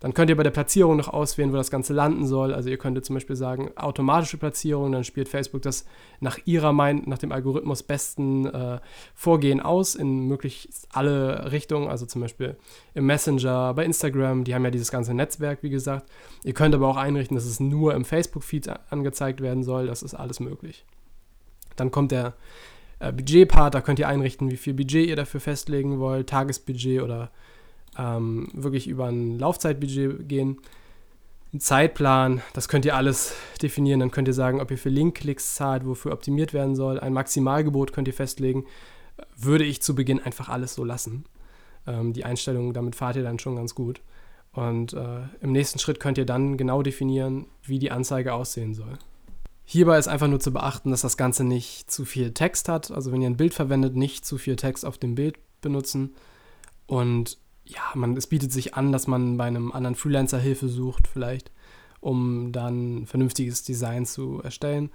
Dann 0.03 0.13
könnt 0.13 0.29
ihr 0.29 0.35
bei 0.35 0.43
der 0.43 0.51
Platzierung 0.51 0.97
noch 0.97 1.07
auswählen, 1.07 1.53
wo 1.53 1.55
das 1.55 1.71
Ganze 1.71 1.93
landen 1.93 2.27
soll. 2.27 2.53
Also 2.53 2.69
ihr 2.69 2.77
könntet 2.77 3.05
zum 3.05 3.13
Beispiel 3.13 3.37
sagen, 3.37 3.71
automatische 3.77 4.37
Platzierung, 4.37 4.91
dann 4.91 5.05
spielt 5.05 5.29
Facebook 5.29 5.61
das 5.61 5.85
nach 6.19 6.37
ihrer 6.43 6.73
Meinung, 6.73 7.07
nach 7.07 7.19
dem 7.19 7.31
Algorithmus 7.31 7.83
besten 7.83 8.45
äh, 8.47 8.81
Vorgehen 9.15 9.61
aus 9.61 9.95
in 9.95 10.27
möglichst 10.27 10.89
alle 10.91 11.53
Richtungen, 11.53 11.87
also 11.87 12.05
zum 12.05 12.19
Beispiel 12.19 12.57
im 12.93 13.05
Messenger, 13.05 13.73
bei 13.75 13.85
Instagram, 13.85 14.43
die 14.43 14.53
haben 14.53 14.65
ja 14.65 14.71
dieses 14.71 14.91
ganze 14.91 15.13
Netzwerk, 15.13 15.63
wie 15.63 15.69
gesagt. 15.69 16.11
Ihr 16.43 16.53
könnt 16.53 16.75
aber 16.75 16.89
auch 16.89 16.97
einrichten, 16.97 17.35
dass 17.35 17.45
es 17.45 17.61
nur 17.61 17.93
im 17.93 18.03
Facebook-Feed 18.03 18.71
angezeigt 18.89 19.39
werden 19.39 19.63
soll, 19.63 19.87
das 19.87 20.03
ist 20.03 20.15
alles 20.15 20.41
möglich. 20.41 20.85
Dann 21.77 21.91
kommt 21.91 22.11
der 22.11 22.33
äh, 23.03 23.11
Budgetpart, 23.11 23.73
da 23.73 23.81
könnt 23.81 23.99
ihr 23.99 24.07
einrichten, 24.07 24.51
wie 24.51 24.57
viel 24.57 24.73
Budget 24.73 25.07
ihr 25.07 25.15
dafür 25.15 25.39
festlegen 25.39 25.99
wollt, 25.99 26.29
Tagesbudget 26.29 27.01
oder 27.01 27.31
ähm, 27.97 28.47
wirklich 28.53 28.87
über 28.87 29.07
ein 29.07 29.37
Laufzeitbudget 29.37 30.27
gehen. 30.27 30.59
Ein 31.53 31.59
Zeitplan, 31.59 32.41
das 32.53 32.67
könnt 32.67 32.85
ihr 32.85 32.95
alles 32.95 33.35
definieren. 33.61 33.99
Dann 33.99 34.09
könnt 34.09 34.27
ihr 34.27 34.33
sagen, 34.33 34.59
ob 34.59 34.71
ihr 34.71 34.77
für 34.77 34.89
Linkklicks 34.89 35.53
zahlt, 35.55 35.85
wofür 35.85 36.11
optimiert 36.11 36.53
werden 36.53 36.75
soll. 36.75 36.99
Ein 36.99 37.13
Maximalgebot 37.13 37.93
könnt 37.93 38.07
ihr 38.07 38.13
festlegen. 38.13 38.65
Würde 39.37 39.63
ich 39.63 39.81
zu 39.81 39.93
Beginn 39.93 40.19
einfach 40.19 40.49
alles 40.49 40.73
so 40.73 40.83
lassen. 40.83 41.25
Ähm, 41.85 42.13
die 42.13 42.25
Einstellungen, 42.25 42.73
damit 42.73 42.95
fahrt 42.95 43.17
ihr 43.17 43.23
dann 43.23 43.37
schon 43.37 43.55
ganz 43.55 43.75
gut. 43.75 44.01
Und 44.53 44.93
äh, 44.93 45.21
im 45.41 45.51
nächsten 45.51 45.77
Schritt 45.77 45.99
könnt 45.99 46.17
ihr 46.17 46.25
dann 46.25 46.57
genau 46.57 46.81
definieren, 46.81 47.45
wie 47.63 47.77
die 47.77 47.91
Anzeige 47.91 48.33
aussehen 48.33 48.73
soll. 48.73 48.97
Hierbei 49.73 49.97
ist 49.97 50.07
einfach 50.07 50.27
nur 50.27 50.39
zu 50.39 50.53
beachten, 50.53 50.91
dass 50.91 51.01
das 51.01 51.17
Ganze 51.17 51.43
nicht 51.43 51.89
zu 51.89 52.05
viel 52.05 52.31
Text 52.31 52.69
hat. 52.69 52.91
Also 52.91 53.11
wenn 53.11 53.23
ihr 53.23 53.29
ein 53.31 53.37
Bild 53.37 53.55
verwendet, 53.55 53.95
nicht 53.95 54.23
zu 54.23 54.37
viel 54.37 54.55
Text 54.55 54.85
auf 54.85 54.99
dem 54.99 55.15
Bild 55.15 55.39
benutzen. 55.61 56.13
Und 56.85 57.39
ja, 57.65 57.81
man, 57.95 58.15
es 58.15 58.27
bietet 58.27 58.51
sich 58.51 58.75
an, 58.75 58.91
dass 58.91 59.07
man 59.07 59.35
bei 59.35 59.45
einem 59.45 59.71
anderen 59.71 59.95
Freelancer 59.95 60.37
Hilfe 60.37 60.69
sucht, 60.69 61.07
vielleicht, 61.07 61.49
um 62.01 62.51
dann 62.51 63.07
vernünftiges 63.07 63.63
Design 63.63 64.05
zu 64.05 64.43
erstellen. 64.43 64.91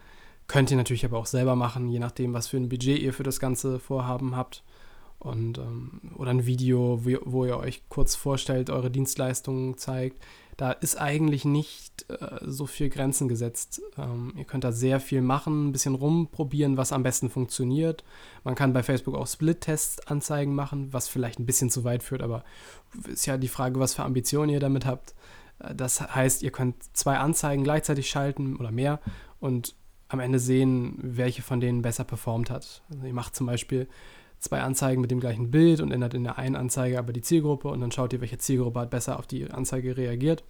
Könnt 0.47 0.71
ihr 0.71 0.77
natürlich 0.77 1.05
aber 1.05 1.19
auch 1.19 1.27
selber 1.27 1.57
machen, 1.57 1.89
je 1.89 1.99
nachdem, 1.99 2.33
was 2.33 2.47
für 2.47 2.59
ein 2.59 2.69
Budget 2.69 3.01
ihr 3.01 3.13
für 3.13 3.25
das 3.25 3.41
ganze 3.41 3.81
Vorhaben 3.81 4.37
habt 4.37 4.63
und 5.19 5.59
ähm, 5.59 6.01
oder 6.15 6.31
ein 6.31 6.47
Video, 6.47 7.05
wo, 7.05 7.19
wo, 7.25 7.45
ihr 7.45 7.59
euch 7.59 7.83
kurz 7.89 8.15
vorstellt, 8.15 8.71
eure 8.71 8.93
Dienstleistungen 8.93 9.77
zeigt. 9.77 10.23
Da 10.59 10.73
ist 10.73 11.01
eigentlich 11.01 11.45
nicht 11.45 12.05
äh, 12.11 12.41
so 12.43 12.67
viel 12.67 12.89
Grenzen 12.89 13.29
gesetzt. 13.29 13.81
Ähm, 13.97 14.35
ihr 14.37 14.45
könnt 14.45 14.65
da 14.65 14.73
sehr 14.73 14.99
viel 14.99 15.23
machen, 15.23 15.69
ein 15.69 15.73
bisschen 15.73 15.95
rumprobieren, 15.95 16.77
was 16.77 16.93
am 16.93 17.05
besten 17.05 17.31
funktioniert. 17.31 18.03
Man 18.43 18.57
kann 18.57 18.73
bei 18.73 18.83
Facebook 18.83 19.15
auch 19.15 19.29
Split-Tests 19.29 20.09
Anzeigen 20.09 20.57
machen, 20.57 20.93
was 20.93 21.07
vielleicht 21.07 21.39
ein 21.39 21.47
bisschen 21.47 21.71
zu 21.71 21.85
weit 21.85 22.03
führt, 22.03 22.23
aber 22.23 22.43
ist 23.07 23.27
ja 23.27 23.39
die 23.39 23.47
Frage, 23.47 23.79
was 23.79 23.95
für 23.95 24.03
Ambitionen 24.03 24.51
ihr 24.51 24.59
damit 24.59 24.85
habt. 24.85 25.15
Äh, 25.61 25.77
das 25.77 26.01
heißt, 26.01 26.43
ihr 26.43 26.51
könnt 26.51 26.75
zwei 26.93 27.19
Anzeigen 27.19 27.63
gleichzeitig 27.63 28.11
schalten 28.11 28.57
oder 28.57 28.73
mehr 28.73 29.01
und 29.39 29.77
am 30.09 30.19
Ende 30.19 30.41
sehen, 30.41 30.99
welche 31.01 31.43
von 31.43 31.61
denen 31.61 31.83
besser 31.83 32.03
performt 32.03 32.51
hat. 32.51 32.83
Also 32.91 33.07
ihr 33.07 33.15
macht 33.15 33.37
zum 33.37 33.47
Beispiel 33.47 33.87
zwei 34.39 34.61
Anzeigen 34.61 35.01
mit 35.01 35.11
dem 35.11 35.21
gleichen 35.21 35.51
Bild 35.51 35.81
und 35.81 35.91
ändert 35.91 36.15
in 36.15 36.25
der 36.25 36.39
einen 36.39 36.57
Anzeige 36.57 36.99
aber 36.99 37.13
die 37.13 37.23
Zielgruppe 37.23 37.69
und 37.69 37.81
dann 37.81 37.93
schaut 37.93 38.13
ihr, 38.13 38.21
welche 38.21 38.39
Zielgruppe 38.39 38.81
hat 38.81 38.91
besser 38.91 39.19
auf 39.19 39.27
die 39.27 39.51
Anzeige 39.51 39.97
reagiert. 39.97 40.45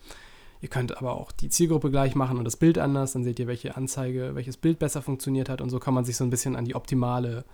Ihr 0.61 0.68
könnt 0.68 0.99
aber 0.99 1.14
auch 1.14 1.30
die 1.30 1.49
Zielgruppe 1.49 1.90
gleich 1.90 2.14
machen 2.14 2.38
und 2.38 2.45
das 2.45 2.57
Bild 2.57 2.78
anders, 2.78 3.12
dann 3.12 3.25
seht 3.25 3.38
ihr, 3.38 3.47
welche 3.47 3.76
Anzeige, 3.76 4.35
welches 4.35 4.57
Bild 4.57 4.78
besser 4.78 5.02
funktioniert 5.02 5.49
hat 5.49 5.61
und 5.61 5.71
so 5.71 5.78
kann 5.78 5.95
man 5.95 6.04
sich 6.04 6.16
so 6.16 6.25
ein 6.25 6.30
bisschen 6.30 6.57
an 6.57 6.64
die 6.64 6.75
optimale 6.75 7.45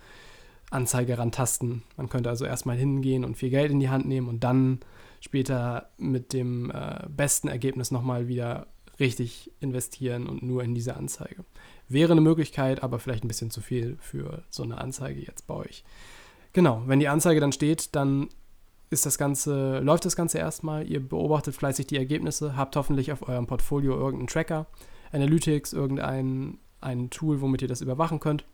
Anzeige 0.71 1.17
rantasten. 1.17 1.83
Man 1.97 2.09
könnte 2.09 2.29
also 2.29 2.45
erstmal 2.45 2.77
hingehen 2.77 3.23
und 3.23 3.37
viel 3.37 3.51
Geld 3.51 3.71
in 3.71 3.79
die 3.79 3.89
Hand 3.89 4.07
nehmen 4.07 4.27
und 4.27 4.43
dann 4.43 4.79
später 5.19 5.89
mit 5.97 6.33
dem 6.33 6.71
äh, 6.71 7.05
besten 7.07 7.47
Ergebnis 7.47 7.91
nochmal 7.91 8.27
wieder 8.27 8.67
richtig 8.99 9.51
investieren 9.59 10.27
und 10.27 10.41
nur 10.41 10.63
in 10.63 10.73
diese 10.73 10.95
Anzeige. 10.95 11.43
Wäre 11.87 12.13
eine 12.13 12.21
Möglichkeit, 12.21 12.81
aber 12.83 12.99
vielleicht 12.99 13.23
ein 13.23 13.27
bisschen 13.27 13.51
zu 13.51 13.61
viel 13.61 13.97
für 13.99 14.43
so 14.49 14.63
eine 14.63 14.79
Anzeige 14.79 15.21
jetzt 15.21 15.47
bei 15.47 15.53
euch. 15.53 15.83
Genau, 16.55 16.81
wenn 16.85 17.01
die 17.01 17.09
Anzeige 17.09 17.41
dann 17.41 17.51
steht, 17.51 17.97
dann 17.97 18.29
ist 18.89 19.05
das 19.05 19.17
Ganze, 19.17 19.79
läuft 19.79 20.05
das 20.05 20.15
Ganze 20.15 20.37
erstmal. 20.37 20.87
Ihr 20.89 21.05
beobachtet 21.05 21.53
fleißig 21.53 21.87
die 21.87 21.97
Ergebnisse, 21.97 22.55
habt 22.55 22.77
hoffentlich 22.77 23.11
auf 23.11 23.27
eurem 23.27 23.45
Portfolio 23.45 23.97
irgendeinen 23.97 24.27
Tracker, 24.27 24.65
Analytics, 25.11 25.73
irgendein 25.73 26.57
ein 26.79 27.09
Tool, 27.09 27.41
womit 27.41 27.61
ihr 27.61 27.67
das 27.67 27.81
überwachen 27.81 28.21
könnt. 28.21 28.45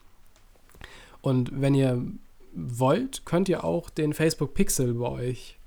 Und 1.22 1.62
wenn 1.62 1.76
ihr 1.76 2.04
wollt, 2.56 3.24
könnt 3.26 3.48
ihr 3.50 3.64
auch 3.64 3.92
den 3.92 4.16
Facebook 4.16 4.56
Pixel 4.56 4.96
bei 4.96 5.10
euch 5.10 5.60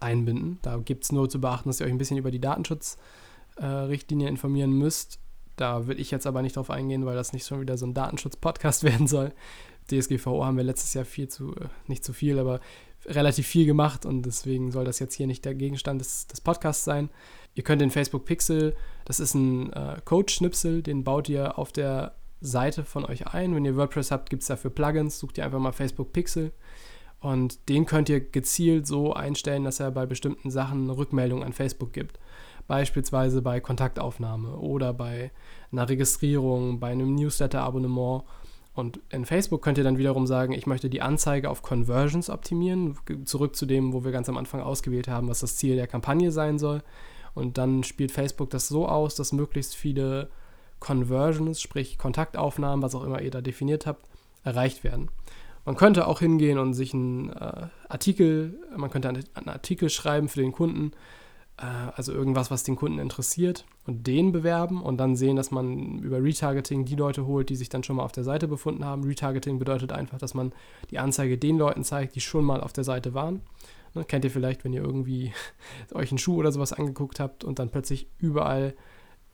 einbinden. 0.00 0.60
Da 0.62 0.78
gibt 0.78 1.04
es 1.04 1.12
nur 1.12 1.28
zu 1.28 1.42
beachten, 1.42 1.68
dass 1.68 1.80
ihr 1.80 1.84
euch 1.84 1.92
ein 1.92 1.98
bisschen 1.98 2.16
über 2.16 2.30
die 2.30 2.40
Datenschutzrichtlinie 2.40 4.28
äh, 4.28 4.30
informieren 4.30 4.72
müsst. 4.72 5.18
Da 5.58 5.86
will 5.86 6.00
ich 6.00 6.10
jetzt 6.10 6.26
aber 6.26 6.40
nicht 6.40 6.56
drauf 6.56 6.70
eingehen, 6.70 7.04
weil 7.04 7.16
das 7.16 7.32
nicht 7.32 7.46
schon 7.46 7.60
wieder 7.60 7.76
so 7.76 7.84
ein 7.84 7.94
Datenschutz-Podcast 7.94 8.84
werden 8.84 9.06
soll. 9.06 9.32
DSGVO 9.90 10.44
haben 10.44 10.56
wir 10.56 10.64
letztes 10.64 10.94
Jahr 10.94 11.04
viel 11.04 11.28
zu, 11.28 11.54
äh, 11.56 11.68
nicht 11.86 12.04
zu 12.04 12.12
viel, 12.12 12.38
aber 12.38 12.60
relativ 13.06 13.46
viel 13.46 13.66
gemacht 13.66 14.06
und 14.06 14.22
deswegen 14.22 14.70
soll 14.70 14.84
das 14.84 14.98
jetzt 14.98 15.14
hier 15.14 15.26
nicht 15.26 15.44
der 15.44 15.54
Gegenstand 15.54 16.00
des, 16.00 16.26
des 16.26 16.40
Podcasts 16.40 16.84
sein. 16.84 17.10
Ihr 17.54 17.64
könnt 17.64 17.80
den 17.80 17.90
Facebook 17.90 18.24
Pixel, 18.24 18.76
das 19.04 19.20
ist 19.20 19.34
ein 19.34 19.72
äh, 19.72 19.96
Code-Schnipsel, 20.04 20.82
den 20.82 21.04
baut 21.04 21.28
ihr 21.28 21.58
auf 21.58 21.72
der 21.72 22.14
Seite 22.40 22.84
von 22.84 23.04
euch 23.04 23.26
ein. 23.28 23.54
Wenn 23.54 23.64
ihr 23.64 23.76
WordPress 23.76 24.10
habt, 24.10 24.30
gibt 24.30 24.42
es 24.42 24.48
dafür 24.48 24.70
Plugins, 24.70 25.18
sucht 25.18 25.38
ihr 25.38 25.44
einfach 25.44 25.58
mal 25.58 25.72
Facebook 25.72 26.12
Pixel 26.12 26.52
und 27.20 27.68
den 27.68 27.86
könnt 27.86 28.08
ihr 28.08 28.20
gezielt 28.20 28.86
so 28.86 29.12
einstellen, 29.12 29.64
dass 29.64 29.80
er 29.80 29.90
bei 29.90 30.06
bestimmten 30.06 30.50
Sachen 30.50 30.84
eine 30.84 30.96
Rückmeldung 30.96 31.42
an 31.42 31.52
Facebook 31.52 31.92
gibt. 31.92 32.18
Beispielsweise 32.68 33.42
bei 33.42 33.60
Kontaktaufnahme 33.60 34.56
oder 34.56 34.92
bei 34.92 35.32
einer 35.72 35.88
Registrierung, 35.88 36.78
bei 36.78 36.92
einem 36.92 37.14
Newsletter-Abonnement 37.16 38.22
und 38.78 39.00
in 39.10 39.24
Facebook 39.24 39.60
könnt 39.60 39.76
ihr 39.76 39.82
dann 39.82 39.98
wiederum 39.98 40.28
sagen, 40.28 40.52
ich 40.52 40.68
möchte 40.68 40.88
die 40.88 41.02
Anzeige 41.02 41.50
auf 41.50 41.62
Conversions 41.62 42.30
optimieren, 42.30 42.96
zurück 43.24 43.56
zu 43.56 43.66
dem, 43.66 43.92
wo 43.92 44.04
wir 44.04 44.12
ganz 44.12 44.28
am 44.28 44.36
Anfang 44.36 44.60
ausgewählt 44.60 45.08
haben, 45.08 45.26
was 45.26 45.40
das 45.40 45.56
Ziel 45.56 45.74
der 45.74 45.88
Kampagne 45.88 46.30
sein 46.30 46.60
soll. 46.60 46.84
Und 47.34 47.58
dann 47.58 47.82
spielt 47.82 48.12
Facebook 48.12 48.50
das 48.50 48.68
so 48.68 48.86
aus, 48.86 49.16
dass 49.16 49.32
möglichst 49.32 49.74
viele 49.74 50.30
Conversions, 50.78 51.60
sprich 51.60 51.98
Kontaktaufnahmen, 51.98 52.80
was 52.80 52.94
auch 52.94 53.02
immer 53.02 53.20
ihr 53.20 53.32
da 53.32 53.40
definiert 53.40 53.84
habt, 53.84 54.06
erreicht 54.44 54.84
werden. 54.84 55.08
Man 55.64 55.74
könnte 55.74 56.06
auch 56.06 56.20
hingehen 56.20 56.60
und 56.60 56.74
sich 56.74 56.94
einen 56.94 57.30
äh, 57.30 57.66
Artikel, 57.88 58.60
man 58.76 58.90
könnte 58.90 59.08
einen, 59.08 59.24
Artikel 59.48 59.90
schreiben 59.90 60.28
für 60.28 60.40
den 60.40 60.52
Kunden, 60.52 60.92
also 61.60 62.12
irgendwas, 62.12 62.50
was 62.50 62.62
den 62.62 62.76
Kunden 62.76 63.00
interessiert 63.00 63.64
und 63.84 64.06
den 64.06 64.30
bewerben 64.30 64.80
und 64.80 64.98
dann 64.98 65.16
sehen, 65.16 65.36
dass 65.36 65.50
man 65.50 65.98
über 65.98 66.22
Retargeting 66.22 66.84
die 66.84 66.94
Leute 66.94 67.26
holt, 67.26 67.48
die 67.48 67.56
sich 67.56 67.68
dann 67.68 67.82
schon 67.82 67.96
mal 67.96 68.04
auf 68.04 68.12
der 68.12 68.22
Seite 68.22 68.46
befunden 68.46 68.84
haben. 68.84 69.02
Retargeting 69.02 69.58
bedeutet 69.58 69.90
einfach, 69.90 70.18
dass 70.18 70.34
man 70.34 70.52
die 70.90 71.00
Anzeige 71.00 71.36
den 71.36 71.58
Leuten 71.58 71.82
zeigt, 71.82 72.14
die 72.14 72.20
schon 72.20 72.44
mal 72.44 72.60
auf 72.60 72.72
der 72.72 72.84
Seite 72.84 73.12
waren. 73.12 73.42
Ne, 73.94 74.04
kennt 74.04 74.24
ihr 74.24 74.30
vielleicht, 74.30 74.64
wenn 74.64 74.72
ihr 74.72 74.82
irgendwie 74.82 75.32
euch 75.94 76.12
einen 76.12 76.18
Schuh 76.18 76.36
oder 76.36 76.52
sowas 76.52 76.72
angeguckt 76.72 77.18
habt 77.18 77.42
und 77.42 77.58
dann 77.58 77.70
plötzlich 77.70 78.08
überall 78.18 78.74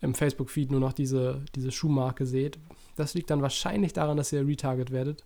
im 0.00 0.14
Facebook-Feed 0.14 0.70
nur 0.70 0.80
noch 0.80 0.92
diese, 0.92 1.42
diese 1.54 1.72
Schuhmarke 1.72 2.24
seht. 2.24 2.58
Das 2.96 3.14
liegt 3.14 3.30
dann 3.30 3.42
wahrscheinlich 3.42 3.92
daran, 3.92 4.16
dass 4.16 4.32
ihr 4.32 4.46
retarget 4.46 4.90
werdet. 4.92 5.24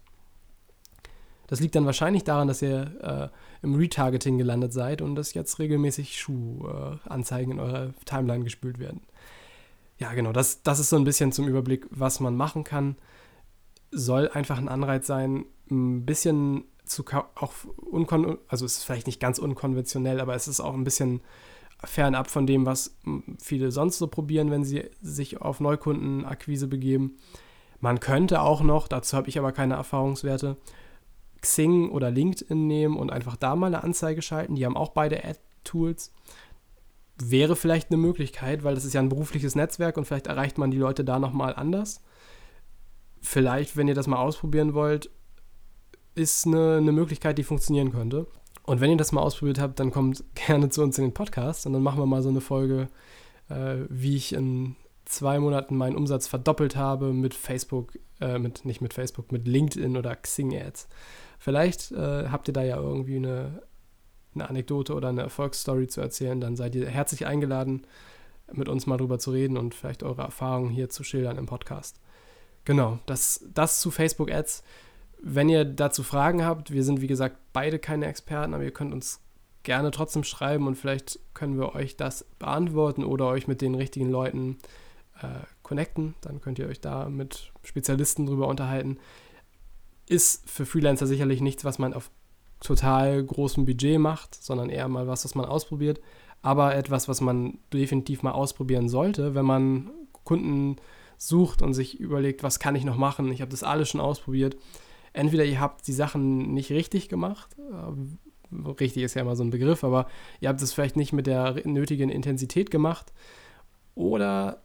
Das 1.49 1.61
liegt 1.61 1.75
dann 1.75 1.87
wahrscheinlich 1.87 2.25
daran, 2.25 2.47
dass 2.47 2.62
ihr 2.62 3.33
äh, 3.62 3.64
im 3.64 3.75
Retargeting 3.75 4.38
gelandet 4.38 4.73
seid 4.73 5.02
und 5.02 5.17
dass 5.17 5.35
jetzt 5.35 5.59
regelmäßig 5.59 6.21
Schuhanzeigen 6.21 7.52
äh, 7.52 7.55
in 7.55 7.61
eurer 7.61 7.95
Timeline 8.05 8.45
gespült 8.45 8.78
werden. 8.78 9.00
ja, 9.99 10.12
genau, 10.12 10.33
das, 10.33 10.62
das 10.62 10.78
ist 10.78 10.90
so 10.90 10.97
ein 10.97 11.05
bisschen 11.05 11.33
zum 11.33 11.49
Überblick, 11.49 11.87
was 11.90 12.21
man 12.21 12.37
machen 12.37 12.64
kann. 12.64 12.97
Soll 13.90 14.28
einfach 14.28 14.59
ein 14.59 14.69
Anreiz 14.69 15.07
sein, 15.07 15.47
ein 15.71 16.05
bisschen 16.05 16.64
zu 16.85 17.05
auch 17.35 17.52
unkon 17.76 18.38
also 18.49 18.64
es 18.64 18.78
ist 18.78 18.85
vielleicht 18.85 19.07
nicht 19.07 19.21
ganz 19.21 19.38
unkonventionell, 19.38 20.21
aber 20.21 20.35
es 20.35 20.49
ist 20.49 20.61
auch 20.61 20.75
ein 20.75 20.85
bisschen 20.85 21.21
fernab 21.85 22.28
von 22.28 22.47
dem, 22.47 22.67
was 22.67 22.97
viele 23.40 23.71
sonst 23.71 23.99
so 23.99 24.09
probieren, 24.09 24.50
wenn 24.50 24.64
sie 24.64 24.85
sich 25.00 25.40
auf 25.40 25.61
Neukundenakquise 25.61 26.67
begeben. 26.67 27.19
Man 27.81 28.00
könnte 28.00 28.43
auch 28.43 28.62
noch, 28.62 28.88
dazu 28.88 29.17
habe 29.17 29.28
ich 29.28 29.38
aber 29.38 29.52
keine 29.52 29.75
Erfahrungswerte, 29.75 30.57
Xing 31.40 31.90
oder 31.90 32.11
LinkedIn 32.11 32.66
nehmen 32.66 32.97
und 32.97 33.11
einfach 33.11 33.37
da 33.37 33.57
mal 33.57 33.68
eine 33.68 33.83
Anzeige 33.83 34.23
schalten. 34.23 34.54
Die 34.54 34.64
haben 34.64 34.76
auch 34.76 34.90
beide 34.90 35.25
Ad-Tools. 35.25 36.12
Wäre 37.21 37.57
vielleicht 37.57 37.90
eine 37.90 37.97
Möglichkeit, 37.97 38.64
weil 38.64 38.75
das 38.75 38.85
ist 38.85 38.95
ja 38.95 39.00
ein 39.00 39.09
berufliches 39.09 39.57
Netzwerk 39.57 39.97
und 39.97 40.04
vielleicht 40.04 40.28
erreicht 40.28 40.59
man 40.59 40.71
die 40.71 40.78
Leute 40.78 41.04
da 41.04 41.18
nochmal 41.18 41.54
anders. 41.54 42.02
Vielleicht, 43.21 43.76
wenn 43.76 43.88
ihr 43.88 43.95
das 43.95 44.07
mal 44.07 44.18
ausprobieren 44.18 44.75
wollt, 44.75 45.11
ist 46.14 46.47
eine, 46.47 46.76
eine 46.76 46.92
Möglichkeit, 46.92 47.38
die 47.38 47.45
funktionieren 47.45 47.92
könnte. 47.92 48.26
Und 48.64 48.80
wenn 48.80 48.90
ihr 48.90 48.97
das 48.97 49.12
mal 49.12 49.23
ausprobiert 49.23 49.59
habt, 49.59 49.80
dann 49.80 49.90
kommt 49.90 50.23
gerne 50.35 50.68
zu 50.68 50.83
uns 50.83 50.99
in 50.99 51.04
den 51.04 51.14
Podcast 51.14 51.66
und 51.66 51.73
dann 51.73 51.83
machen 51.83 51.99
wir 51.99 52.07
mal 52.07 52.23
so 52.23 52.28
eine 52.28 52.40
Folge, 52.40 52.88
äh, 53.49 53.76
wie 53.88 54.16
ich 54.16 54.33
in 54.33 54.76
zwei 55.07 55.38
Monaten 55.38 55.76
meinen 55.76 55.97
Umsatz 55.97 56.28
verdoppelt 56.28 56.76
habe 56.76 57.12
mit 57.12 57.35
Facebook, 57.35 57.99
äh, 58.21 58.38
mit, 58.38 58.64
nicht 58.64 58.80
mit 58.80 58.92
Facebook, 58.92 59.33
mit 59.33 59.49
LinkedIn 59.49 59.97
oder 59.97 60.14
Xing 60.14 60.54
Ads. 60.54 60.87
Vielleicht 61.38 61.92
äh, 61.92 62.28
habt 62.28 62.49
ihr 62.49 62.54
da 62.54 62.62
ja 62.62 62.76
irgendwie 62.76 63.16
eine, 63.16 63.62
eine 64.35 64.49
Anekdote 64.49 64.95
oder 64.95 65.09
eine 65.09 65.23
Erfolgsstory 65.23 65.87
zu 65.87 66.00
erzählen, 66.00 66.40
dann 66.40 66.57
seid 66.57 66.75
ihr 66.75 66.88
herzlich 66.88 67.26
eingeladen, 67.26 67.87
mit 68.52 68.68
uns 68.68 68.87
mal 68.87 68.97
drüber 68.97 69.18
zu 69.18 69.30
reden 69.30 69.57
und 69.57 69.75
vielleicht 69.75 70.02
eure 70.02 70.23
Erfahrungen 70.23 70.71
hier 70.71 70.88
zu 70.88 71.04
schildern 71.04 71.38
im 71.38 71.47
Podcast. 71.47 72.00
Genau, 72.64 72.99
das, 73.07 73.45
das 73.54 73.80
zu 73.80 73.90
Facebook 73.90 74.30
Ads. 74.30 74.62
Wenn 75.21 75.49
ihr 75.49 75.64
dazu 75.64 76.02
Fragen 76.02 76.45
habt, 76.45 76.71
wir 76.73 76.85
sind 76.85 77.00
wie 77.00 77.07
gesagt 77.07 77.37
beide 77.52 77.78
keine 77.78 78.07
Experten, 78.07 78.54
aber 78.54 78.64
ihr 78.64 78.73
könnt 78.73 78.92
uns 78.92 79.21
gerne 79.62 79.90
trotzdem 79.90 80.25
schreiben 80.25 80.66
und 80.66 80.76
vielleicht 80.76 81.18
können 81.35 81.59
wir 81.59 81.75
euch 81.75 81.97
das 81.97 82.25
beantworten 82.38 83.04
oder 83.04 83.26
euch 83.26 83.49
mit 83.49 83.61
den 83.61 83.75
richtigen 83.75 84.09
Leuten 84.09 84.59
äh, 85.21 85.45
connecten. 85.62 86.14
Dann 86.21 86.40
könnt 86.40 86.59
ihr 86.59 86.68
euch 86.68 86.80
da 86.80 87.09
mit 87.09 87.52
Spezialisten 87.62 88.26
drüber 88.26 88.49
unterhalten. 88.49 88.99
Ist 90.08 90.48
für 90.48 90.66
Freelancer 90.66 91.06
sicherlich 91.06 91.40
nichts, 91.40 91.64
was 91.64 91.78
man 91.78 91.94
auf 91.94 92.10
total 92.60 93.22
großem 93.22 93.66
Budget 93.66 93.98
macht, 93.98 94.34
sondern 94.34 94.70
eher 94.70 94.88
mal 94.88 95.06
was, 95.06 95.24
was 95.24 95.34
man 95.34 95.44
ausprobiert. 95.44 96.00
Aber 96.42 96.74
etwas, 96.74 97.08
was 97.08 97.20
man 97.20 97.58
definitiv 97.72 98.22
mal 98.22 98.32
ausprobieren 98.32 98.88
sollte, 98.88 99.34
wenn 99.34 99.44
man 99.44 99.90
Kunden 100.24 100.76
sucht 101.16 101.62
und 101.62 101.74
sich 101.74 101.98
überlegt, 101.98 102.42
was 102.42 102.58
kann 102.58 102.76
ich 102.76 102.84
noch 102.84 102.96
machen. 102.96 103.32
Ich 103.32 103.40
habe 103.40 103.50
das 103.50 103.62
alles 103.62 103.88
schon 103.88 104.00
ausprobiert 104.00 104.56
entweder 105.12 105.44
ihr 105.44 105.60
habt 105.60 105.86
die 105.86 105.92
Sachen 105.92 106.54
nicht 106.54 106.70
richtig 106.70 107.08
gemacht, 107.08 107.56
äh, 107.58 108.70
richtig 108.80 109.02
ist 109.02 109.14
ja 109.14 109.22
immer 109.22 109.36
so 109.36 109.44
ein 109.44 109.50
Begriff, 109.50 109.84
aber 109.84 110.06
ihr 110.40 110.48
habt 110.48 110.62
es 110.62 110.72
vielleicht 110.72 110.96
nicht 110.96 111.12
mit 111.12 111.26
der 111.26 111.66
nötigen 111.66 112.08
Intensität 112.08 112.70
gemacht, 112.70 113.12
oder 113.94 114.62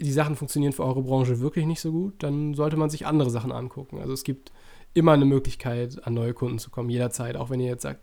die 0.00 0.12
Sachen 0.12 0.36
funktionieren 0.36 0.72
für 0.72 0.84
eure 0.84 1.02
Branche 1.02 1.40
wirklich 1.40 1.66
nicht 1.66 1.80
so 1.80 1.90
gut, 1.90 2.22
dann 2.22 2.54
sollte 2.54 2.76
man 2.76 2.90
sich 2.90 3.06
andere 3.06 3.30
Sachen 3.30 3.52
angucken. 3.52 3.98
Also 3.98 4.12
es 4.12 4.24
gibt 4.24 4.52
immer 4.94 5.12
eine 5.12 5.24
Möglichkeit, 5.24 6.06
an 6.06 6.14
neue 6.14 6.34
Kunden 6.34 6.58
zu 6.58 6.70
kommen, 6.70 6.90
jederzeit, 6.90 7.36
auch 7.36 7.50
wenn 7.50 7.60
ihr 7.60 7.68
jetzt 7.68 7.82
sagt, 7.82 8.00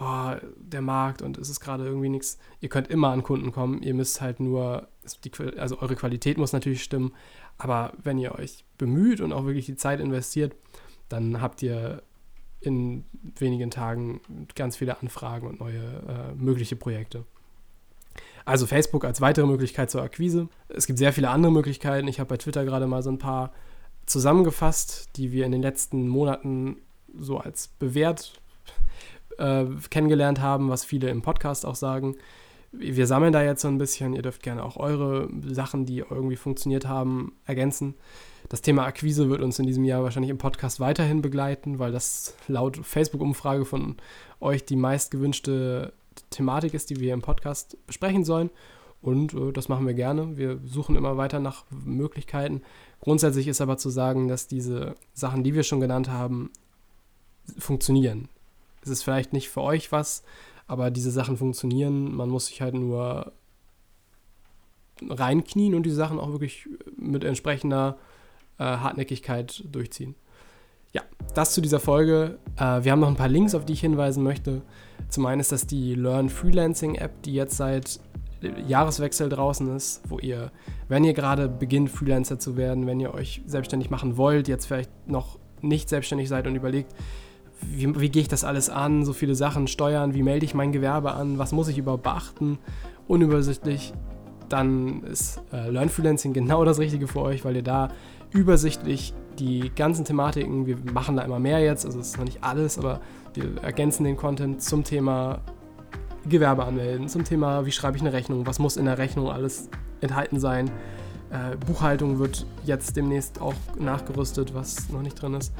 oh, 0.00 0.32
der 0.56 0.82
Markt 0.82 1.22
und 1.22 1.38
es 1.38 1.48
ist 1.48 1.60
gerade 1.60 1.84
irgendwie 1.84 2.08
nichts. 2.08 2.38
Ihr 2.60 2.68
könnt 2.68 2.88
immer 2.88 3.08
an 3.08 3.22
Kunden 3.22 3.52
kommen, 3.52 3.82
ihr 3.82 3.94
müsst 3.94 4.20
halt 4.20 4.40
nur, 4.40 4.88
die, 5.24 5.30
also 5.58 5.80
eure 5.80 5.96
Qualität 5.96 6.38
muss 6.38 6.52
natürlich 6.52 6.82
stimmen, 6.82 7.12
aber 7.56 7.92
wenn 8.02 8.18
ihr 8.18 8.34
euch 8.34 8.64
bemüht 8.76 9.20
und 9.20 9.32
auch 9.32 9.44
wirklich 9.44 9.66
die 9.66 9.76
Zeit 9.76 10.00
investiert, 10.00 10.54
dann 11.08 11.40
habt 11.40 11.62
ihr 11.62 12.02
in 12.60 13.04
wenigen 13.38 13.70
Tagen 13.70 14.20
ganz 14.54 14.76
viele 14.76 15.00
Anfragen 15.00 15.46
und 15.46 15.60
neue 15.60 15.78
äh, 15.78 16.34
mögliche 16.34 16.76
Projekte. 16.76 17.24
Also 18.44 18.66
Facebook 18.66 19.04
als 19.04 19.20
weitere 19.20 19.46
Möglichkeit 19.46 19.90
zur 19.90 20.02
Akquise. 20.02 20.48
Es 20.68 20.86
gibt 20.86 20.98
sehr 20.98 21.12
viele 21.12 21.30
andere 21.30 21.52
Möglichkeiten. 21.52 22.08
Ich 22.08 22.20
habe 22.20 22.28
bei 22.28 22.36
Twitter 22.36 22.64
gerade 22.64 22.86
mal 22.86 23.02
so 23.02 23.10
ein 23.10 23.18
paar 23.18 23.52
zusammengefasst, 24.06 25.10
die 25.16 25.32
wir 25.32 25.44
in 25.44 25.52
den 25.52 25.62
letzten 25.62 26.08
Monaten 26.08 26.76
so 27.18 27.38
als 27.38 27.68
bewährt 27.68 28.40
äh, 29.38 29.64
kennengelernt 29.90 30.40
haben, 30.40 30.70
was 30.70 30.84
viele 30.84 31.10
im 31.10 31.22
Podcast 31.22 31.66
auch 31.66 31.74
sagen. 31.74 32.16
Wir 32.72 33.06
sammeln 33.06 33.32
da 33.32 33.42
jetzt 33.42 33.62
so 33.62 33.68
ein 33.68 33.78
bisschen. 33.78 34.14
Ihr 34.14 34.22
dürft 34.22 34.42
gerne 34.42 34.62
auch 34.62 34.76
eure 34.76 35.28
Sachen, 35.46 35.86
die 35.86 35.98
irgendwie 35.98 36.36
funktioniert 36.36 36.86
haben, 36.86 37.32
ergänzen. 37.46 37.94
Das 38.50 38.62
Thema 38.62 38.84
Akquise 38.84 39.30
wird 39.30 39.40
uns 39.40 39.58
in 39.58 39.66
diesem 39.66 39.84
Jahr 39.84 40.02
wahrscheinlich 40.02 40.30
im 40.30 40.38
Podcast 40.38 40.80
weiterhin 40.80 41.22
begleiten, 41.22 41.78
weil 41.78 41.92
das 41.92 42.34
laut 42.46 42.78
Facebook-Umfrage 42.78 43.64
von 43.64 43.96
euch 44.40 44.64
die 44.64 44.76
meist 44.76 45.10
gewünschte 45.10 45.92
Thematik 46.30 46.74
ist, 46.74 46.90
die 46.90 47.00
wir 47.00 47.14
im 47.14 47.22
Podcast 47.22 47.76
besprechen 47.86 48.24
sollen. 48.24 48.50
Und 49.00 49.34
äh, 49.34 49.52
das 49.52 49.68
machen 49.68 49.86
wir 49.86 49.94
gerne. 49.94 50.36
Wir 50.36 50.58
suchen 50.64 50.96
immer 50.96 51.16
weiter 51.16 51.40
nach 51.40 51.64
Möglichkeiten. 51.70 52.62
Grundsätzlich 53.00 53.48
ist 53.48 53.60
aber 53.60 53.78
zu 53.78 53.90
sagen, 53.90 54.28
dass 54.28 54.48
diese 54.48 54.94
Sachen, 55.14 55.44
die 55.44 55.54
wir 55.54 55.62
schon 55.62 55.80
genannt 55.80 56.10
haben, 56.10 56.50
funktionieren. 57.58 58.28
Es 58.82 58.88
ist 58.88 59.02
vielleicht 59.02 59.32
nicht 59.32 59.48
für 59.48 59.62
euch 59.62 59.92
was, 59.92 60.22
aber 60.66 60.90
diese 60.90 61.10
Sachen 61.10 61.36
funktionieren. 61.36 62.14
Man 62.14 62.28
muss 62.28 62.46
sich 62.46 62.60
halt 62.60 62.74
nur 62.74 63.32
reinknien 65.08 65.74
und 65.74 65.84
die 65.84 65.90
Sachen 65.90 66.18
auch 66.18 66.32
wirklich 66.32 66.68
mit 66.96 67.24
entsprechender 67.24 67.98
äh, 68.58 68.64
Hartnäckigkeit 68.64 69.64
durchziehen. 69.70 70.14
Ja, 70.92 71.02
das 71.34 71.52
zu 71.52 71.60
dieser 71.60 71.80
Folge. 71.80 72.38
Äh, 72.56 72.84
wir 72.84 72.92
haben 72.92 73.00
noch 73.00 73.08
ein 73.08 73.16
paar 73.16 73.28
Links, 73.28 73.54
auf 73.54 73.64
die 73.64 73.74
ich 73.74 73.80
hinweisen 73.80 74.22
möchte. 74.22 74.62
Zum 75.08 75.26
einen 75.26 75.40
ist 75.40 75.52
das 75.52 75.66
die 75.66 75.94
Learn 75.94 76.28
Freelancing 76.28 76.94
App, 76.96 77.22
die 77.22 77.34
jetzt 77.34 77.56
seit 77.56 78.00
Jahreswechsel 78.66 79.28
draußen 79.28 79.74
ist, 79.74 80.02
wo 80.08 80.18
ihr, 80.18 80.52
wenn 80.88 81.04
ihr 81.04 81.12
gerade 81.12 81.48
beginnt, 81.48 81.90
Freelancer 81.90 82.38
zu 82.38 82.56
werden, 82.56 82.86
wenn 82.86 83.00
ihr 83.00 83.12
euch 83.12 83.42
selbstständig 83.46 83.90
machen 83.90 84.16
wollt, 84.16 84.48
jetzt 84.48 84.66
vielleicht 84.66 84.90
noch 85.08 85.38
nicht 85.60 85.88
selbstständig 85.88 86.28
seid 86.28 86.46
und 86.46 86.54
überlegt, 86.54 86.94
wie, 87.60 87.98
wie 87.98 88.08
gehe 88.08 88.22
ich 88.22 88.28
das 88.28 88.44
alles 88.44 88.70
an, 88.70 89.04
so 89.04 89.12
viele 89.12 89.34
Sachen, 89.34 89.66
Steuern, 89.66 90.14
wie 90.14 90.22
melde 90.22 90.44
ich 90.44 90.54
mein 90.54 90.70
Gewerbe 90.70 91.12
an, 91.12 91.38
was 91.38 91.50
muss 91.50 91.68
ich 91.68 91.78
überhaupt 91.78 92.04
beachten, 92.04 92.58
unübersichtlich, 93.08 93.92
dann 94.48 95.02
ist 95.02 95.42
äh, 95.52 95.68
Learn 95.68 95.88
Freelancing 95.88 96.32
genau 96.32 96.64
das 96.64 96.78
Richtige 96.78 97.08
für 97.08 97.22
euch, 97.22 97.44
weil 97.44 97.56
ihr 97.56 97.62
da 97.62 97.90
übersichtlich 98.30 99.14
die 99.38 99.70
ganzen 99.74 100.04
Thematiken. 100.04 100.66
Wir 100.66 100.76
machen 100.92 101.16
da 101.16 101.22
immer 101.22 101.38
mehr 101.38 101.60
jetzt, 101.60 101.86
also 101.86 102.00
es 102.00 102.08
ist 102.08 102.18
noch 102.18 102.24
nicht 102.24 102.42
alles, 102.42 102.78
aber 102.78 103.00
wir 103.34 103.62
ergänzen 103.62 104.04
den 104.04 104.16
Content 104.16 104.62
zum 104.62 104.84
Thema 104.84 105.40
Gewerbe 106.28 106.64
anmelden, 106.64 107.08
zum 107.08 107.24
Thema, 107.24 107.64
wie 107.64 107.72
schreibe 107.72 107.96
ich 107.96 108.02
eine 108.02 108.12
Rechnung, 108.12 108.46
was 108.46 108.58
muss 108.58 108.76
in 108.76 108.84
der 108.84 108.98
Rechnung 108.98 109.30
alles 109.30 109.68
enthalten 110.00 110.40
sein. 110.40 110.70
Äh, 111.30 111.56
Buchhaltung 111.56 112.18
wird 112.18 112.46
jetzt 112.64 112.96
demnächst 112.96 113.40
auch 113.40 113.54
nachgerüstet, 113.78 114.54
was 114.54 114.88
noch 114.90 115.02
nicht 115.02 115.20
drin 115.20 115.34
ist. 115.34 115.52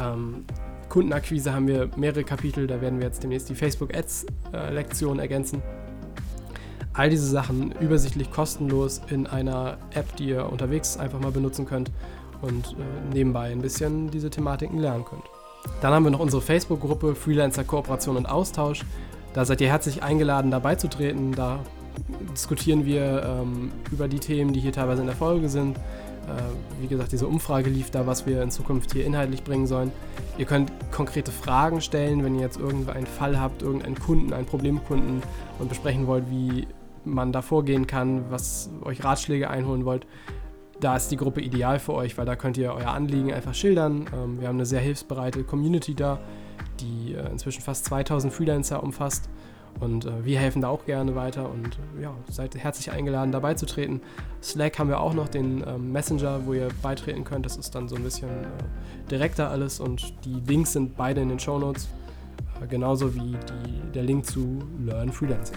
Ähm, 0.00 0.44
Kundenakquise 0.88 1.52
haben 1.54 1.68
wir 1.68 1.90
mehrere 1.96 2.24
Kapitel, 2.24 2.66
da 2.66 2.80
werden 2.80 2.98
wir 2.98 3.06
jetzt 3.06 3.22
demnächst 3.22 3.48
die 3.48 3.54
Facebook 3.54 3.94
Ads 3.94 4.26
äh, 4.52 4.72
Lektion 4.72 5.18
ergänzen. 5.18 5.62
All 6.92 7.08
diese 7.08 7.26
Sachen 7.26 7.72
übersichtlich 7.80 8.30
kostenlos 8.32 9.00
in 9.10 9.26
einer 9.26 9.78
App, 9.94 10.16
die 10.16 10.30
ihr 10.30 10.50
unterwegs 10.50 10.96
einfach 10.96 11.20
mal 11.20 11.30
benutzen 11.30 11.64
könnt 11.64 11.90
und 12.42 12.72
äh, 12.72 13.14
nebenbei 13.14 13.50
ein 13.50 13.62
bisschen 13.62 14.10
diese 14.10 14.30
Thematiken 14.30 14.78
lernen 14.78 15.04
könnt. 15.04 15.24
Dann 15.80 15.92
haben 15.92 16.04
wir 16.04 16.10
noch 16.10 16.20
unsere 16.20 16.42
Facebook-Gruppe 16.42 17.14
Freelancer 17.14 17.64
Kooperation 17.64 18.16
und 18.16 18.26
Austausch. 18.26 18.84
Da 19.34 19.44
seid 19.44 19.60
ihr 19.60 19.68
herzlich 19.68 20.02
eingeladen, 20.02 20.50
dabei 20.50 20.74
zu 20.74 20.88
treten. 20.88 21.32
Da 21.32 21.60
diskutieren 22.32 22.84
wir 22.84 23.22
ähm, 23.24 23.72
über 23.92 24.08
die 24.08 24.18
Themen, 24.18 24.52
die 24.52 24.60
hier 24.60 24.72
teilweise 24.72 25.02
in 25.02 25.06
der 25.06 25.16
Folge 25.16 25.48
sind. 25.48 25.76
Äh, 25.76 26.80
wie 26.80 26.86
gesagt, 26.86 27.12
diese 27.12 27.26
Umfrage 27.26 27.70
lief 27.70 27.90
da, 27.90 28.06
was 28.06 28.26
wir 28.26 28.42
in 28.42 28.50
Zukunft 28.50 28.92
hier 28.92 29.04
inhaltlich 29.04 29.44
bringen 29.44 29.66
sollen. 29.66 29.92
Ihr 30.38 30.46
könnt 30.46 30.72
konkrete 30.90 31.30
Fragen 31.30 31.80
stellen, 31.80 32.24
wenn 32.24 32.34
ihr 32.34 32.42
jetzt 32.42 32.58
irgendeinen 32.58 33.06
Fall 33.06 33.38
habt, 33.38 33.62
irgendeinen 33.62 33.98
Kunden, 33.98 34.32
einen 34.32 34.46
Problemkunden 34.46 35.22
und 35.58 35.68
besprechen 35.68 36.06
wollt, 36.06 36.30
wie 36.30 36.66
man 37.04 37.32
da 37.32 37.42
vorgehen 37.42 37.86
kann, 37.86 38.30
was 38.30 38.70
euch 38.82 39.02
Ratschläge 39.04 39.48
einholen 39.48 39.84
wollt, 39.84 40.06
da 40.80 40.96
ist 40.96 41.08
die 41.08 41.16
Gruppe 41.16 41.40
ideal 41.40 41.78
für 41.78 41.94
euch, 41.94 42.18
weil 42.18 42.26
da 42.26 42.36
könnt 42.36 42.56
ihr 42.56 42.72
euer 42.72 42.88
Anliegen 42.88 43.32
einfach 43.32 43.54
schildern. 43.54 44.06
Ähm, 44.14 44.40
wir 44.40 44.48
haben 44.48 44.56
eine 44.56 44.66
sehr 44.66 44.80
hilfsbereite 44.80 45.44
Community 45.44 45.94
da, 45.94 46.18
die 46.80 47.14
äh, 47.14 47.30
inzwischen 47.30 47.62
fast 47.62 47.84
2000 47.86 48.32
Freelancer 48.32 48.82
umfasst. 48.82 49.28
Und 49.78 50.04
äh, 50.04 50.24
wir 50.24 50.38
helfen 50.38 50.62
da 50.62 50.68
auch 50.68 50.84
gerne 50.84 51.14
weiter 51.14 51.48
und 51.48 51.78
äh, 51.98 52.02
ja, 52.02 52.14
seid 52.28 52.56
herzlich 52.56 52.90
eingeladen, 52.90 53.30
dabei 53.30 53.54
zu 53.54 53.66
treten. 53.66 54.00
Slack 54.42 54.78
haben 54.78 54.88
wir 54.88 55.00
auch 55.00 55.14
noch, 55.14 55.28
den 55.28 55.62
ähm, 55.66 55.92
Messenger, 55.92 56.40
wo 56.46 56.54
ihr 56.54 56.68
beitreten 56.82 57.24
könnt. 57.24 57.46
Das 57.46 57.56
ist 57.56 57.74
dann 57.74 57.88
so 57.88 57.96
ein 57.96 58.02
bisschen 58.02 58.28
direkter 59.10 59.50
alles 59.50 59.80
und 59.80 60.24
die 60.24 60.40
Links 60.46 60.72
sind 60.72 60.96
beide 60.96 61.20
in 61.20 61.28
den 61.28 61.38
Show 61.38 61.58
Notes. 61.58 61.88
Genauso 62.68 63.14
wie 63.14 63.30
die, 63.30 63.92
der 63.94 64.02
Link 64.02 64.26
zu 64.26 64.58
Learn 64.84 65.10
Freelancing. 65.10 65.56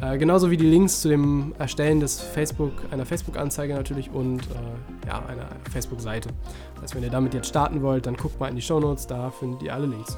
Äh, 0.00 0.18
genauso 0.18 0.50
wie 0.50 0.56
die 0.56 0.66
Links 0.66 1.02
zu 1.02 1.08
dem 1.08 1.54
Erstellen 1.58 2.00
des 2.00 2.20
Facebook, 2.20 2.72
einer 2.90 3.04
Facebook-Anzeige 3.04 3.74
natürlich 3.74 4.10
und 4.10 4.40
äh, 4.42 5.06
ja, 5.06 5.22
einer 5.26 5.48
Facebook-Seite. 5.70 6.30
Das 6.74 6.84
heißt, 6.84 6.94
wenn 6.94 7.02
ihr 7.02 7.10
damit 7.10 7.34
jetzt 7.34 7.48
starten 7.48 7.82
wollt, 7.82 8.06
dann 8.06 8.16
guckt 8.16 8.40
mal 8.40 8.48
in 8.48 8.56
die 8.56 8.62
Show 8.62 8.80
Notes, 8.80 9.06
da 9.06 9.30
findet 9.30 9.62
ihr 9.62 9.74
alle 9.74 9.86
Links. 9.86 10.16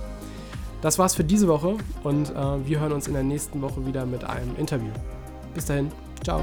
Das 0.82 0.98
war's 0.98 1.14
für 1.14 1.24
diese 1.24 1.48
Woche 1.48 1.76
und 2.02 2.30
äh, 2.30 2.66
wir 2.66 2.80
hören 2.80 2.92
uns 2.92 3.06
in 3.06 3.14
der 3.14 3.22
nächsten 3.22 3.60
Woche 3.62 3.84
wieder 3.86 4.06
mit 4.06 4.24
einem 4.24 4.56
Interview. 4.56 4.90
Bis 5.54 5.66
dahin, 5.66 5.90
ciao. 6.22 6.42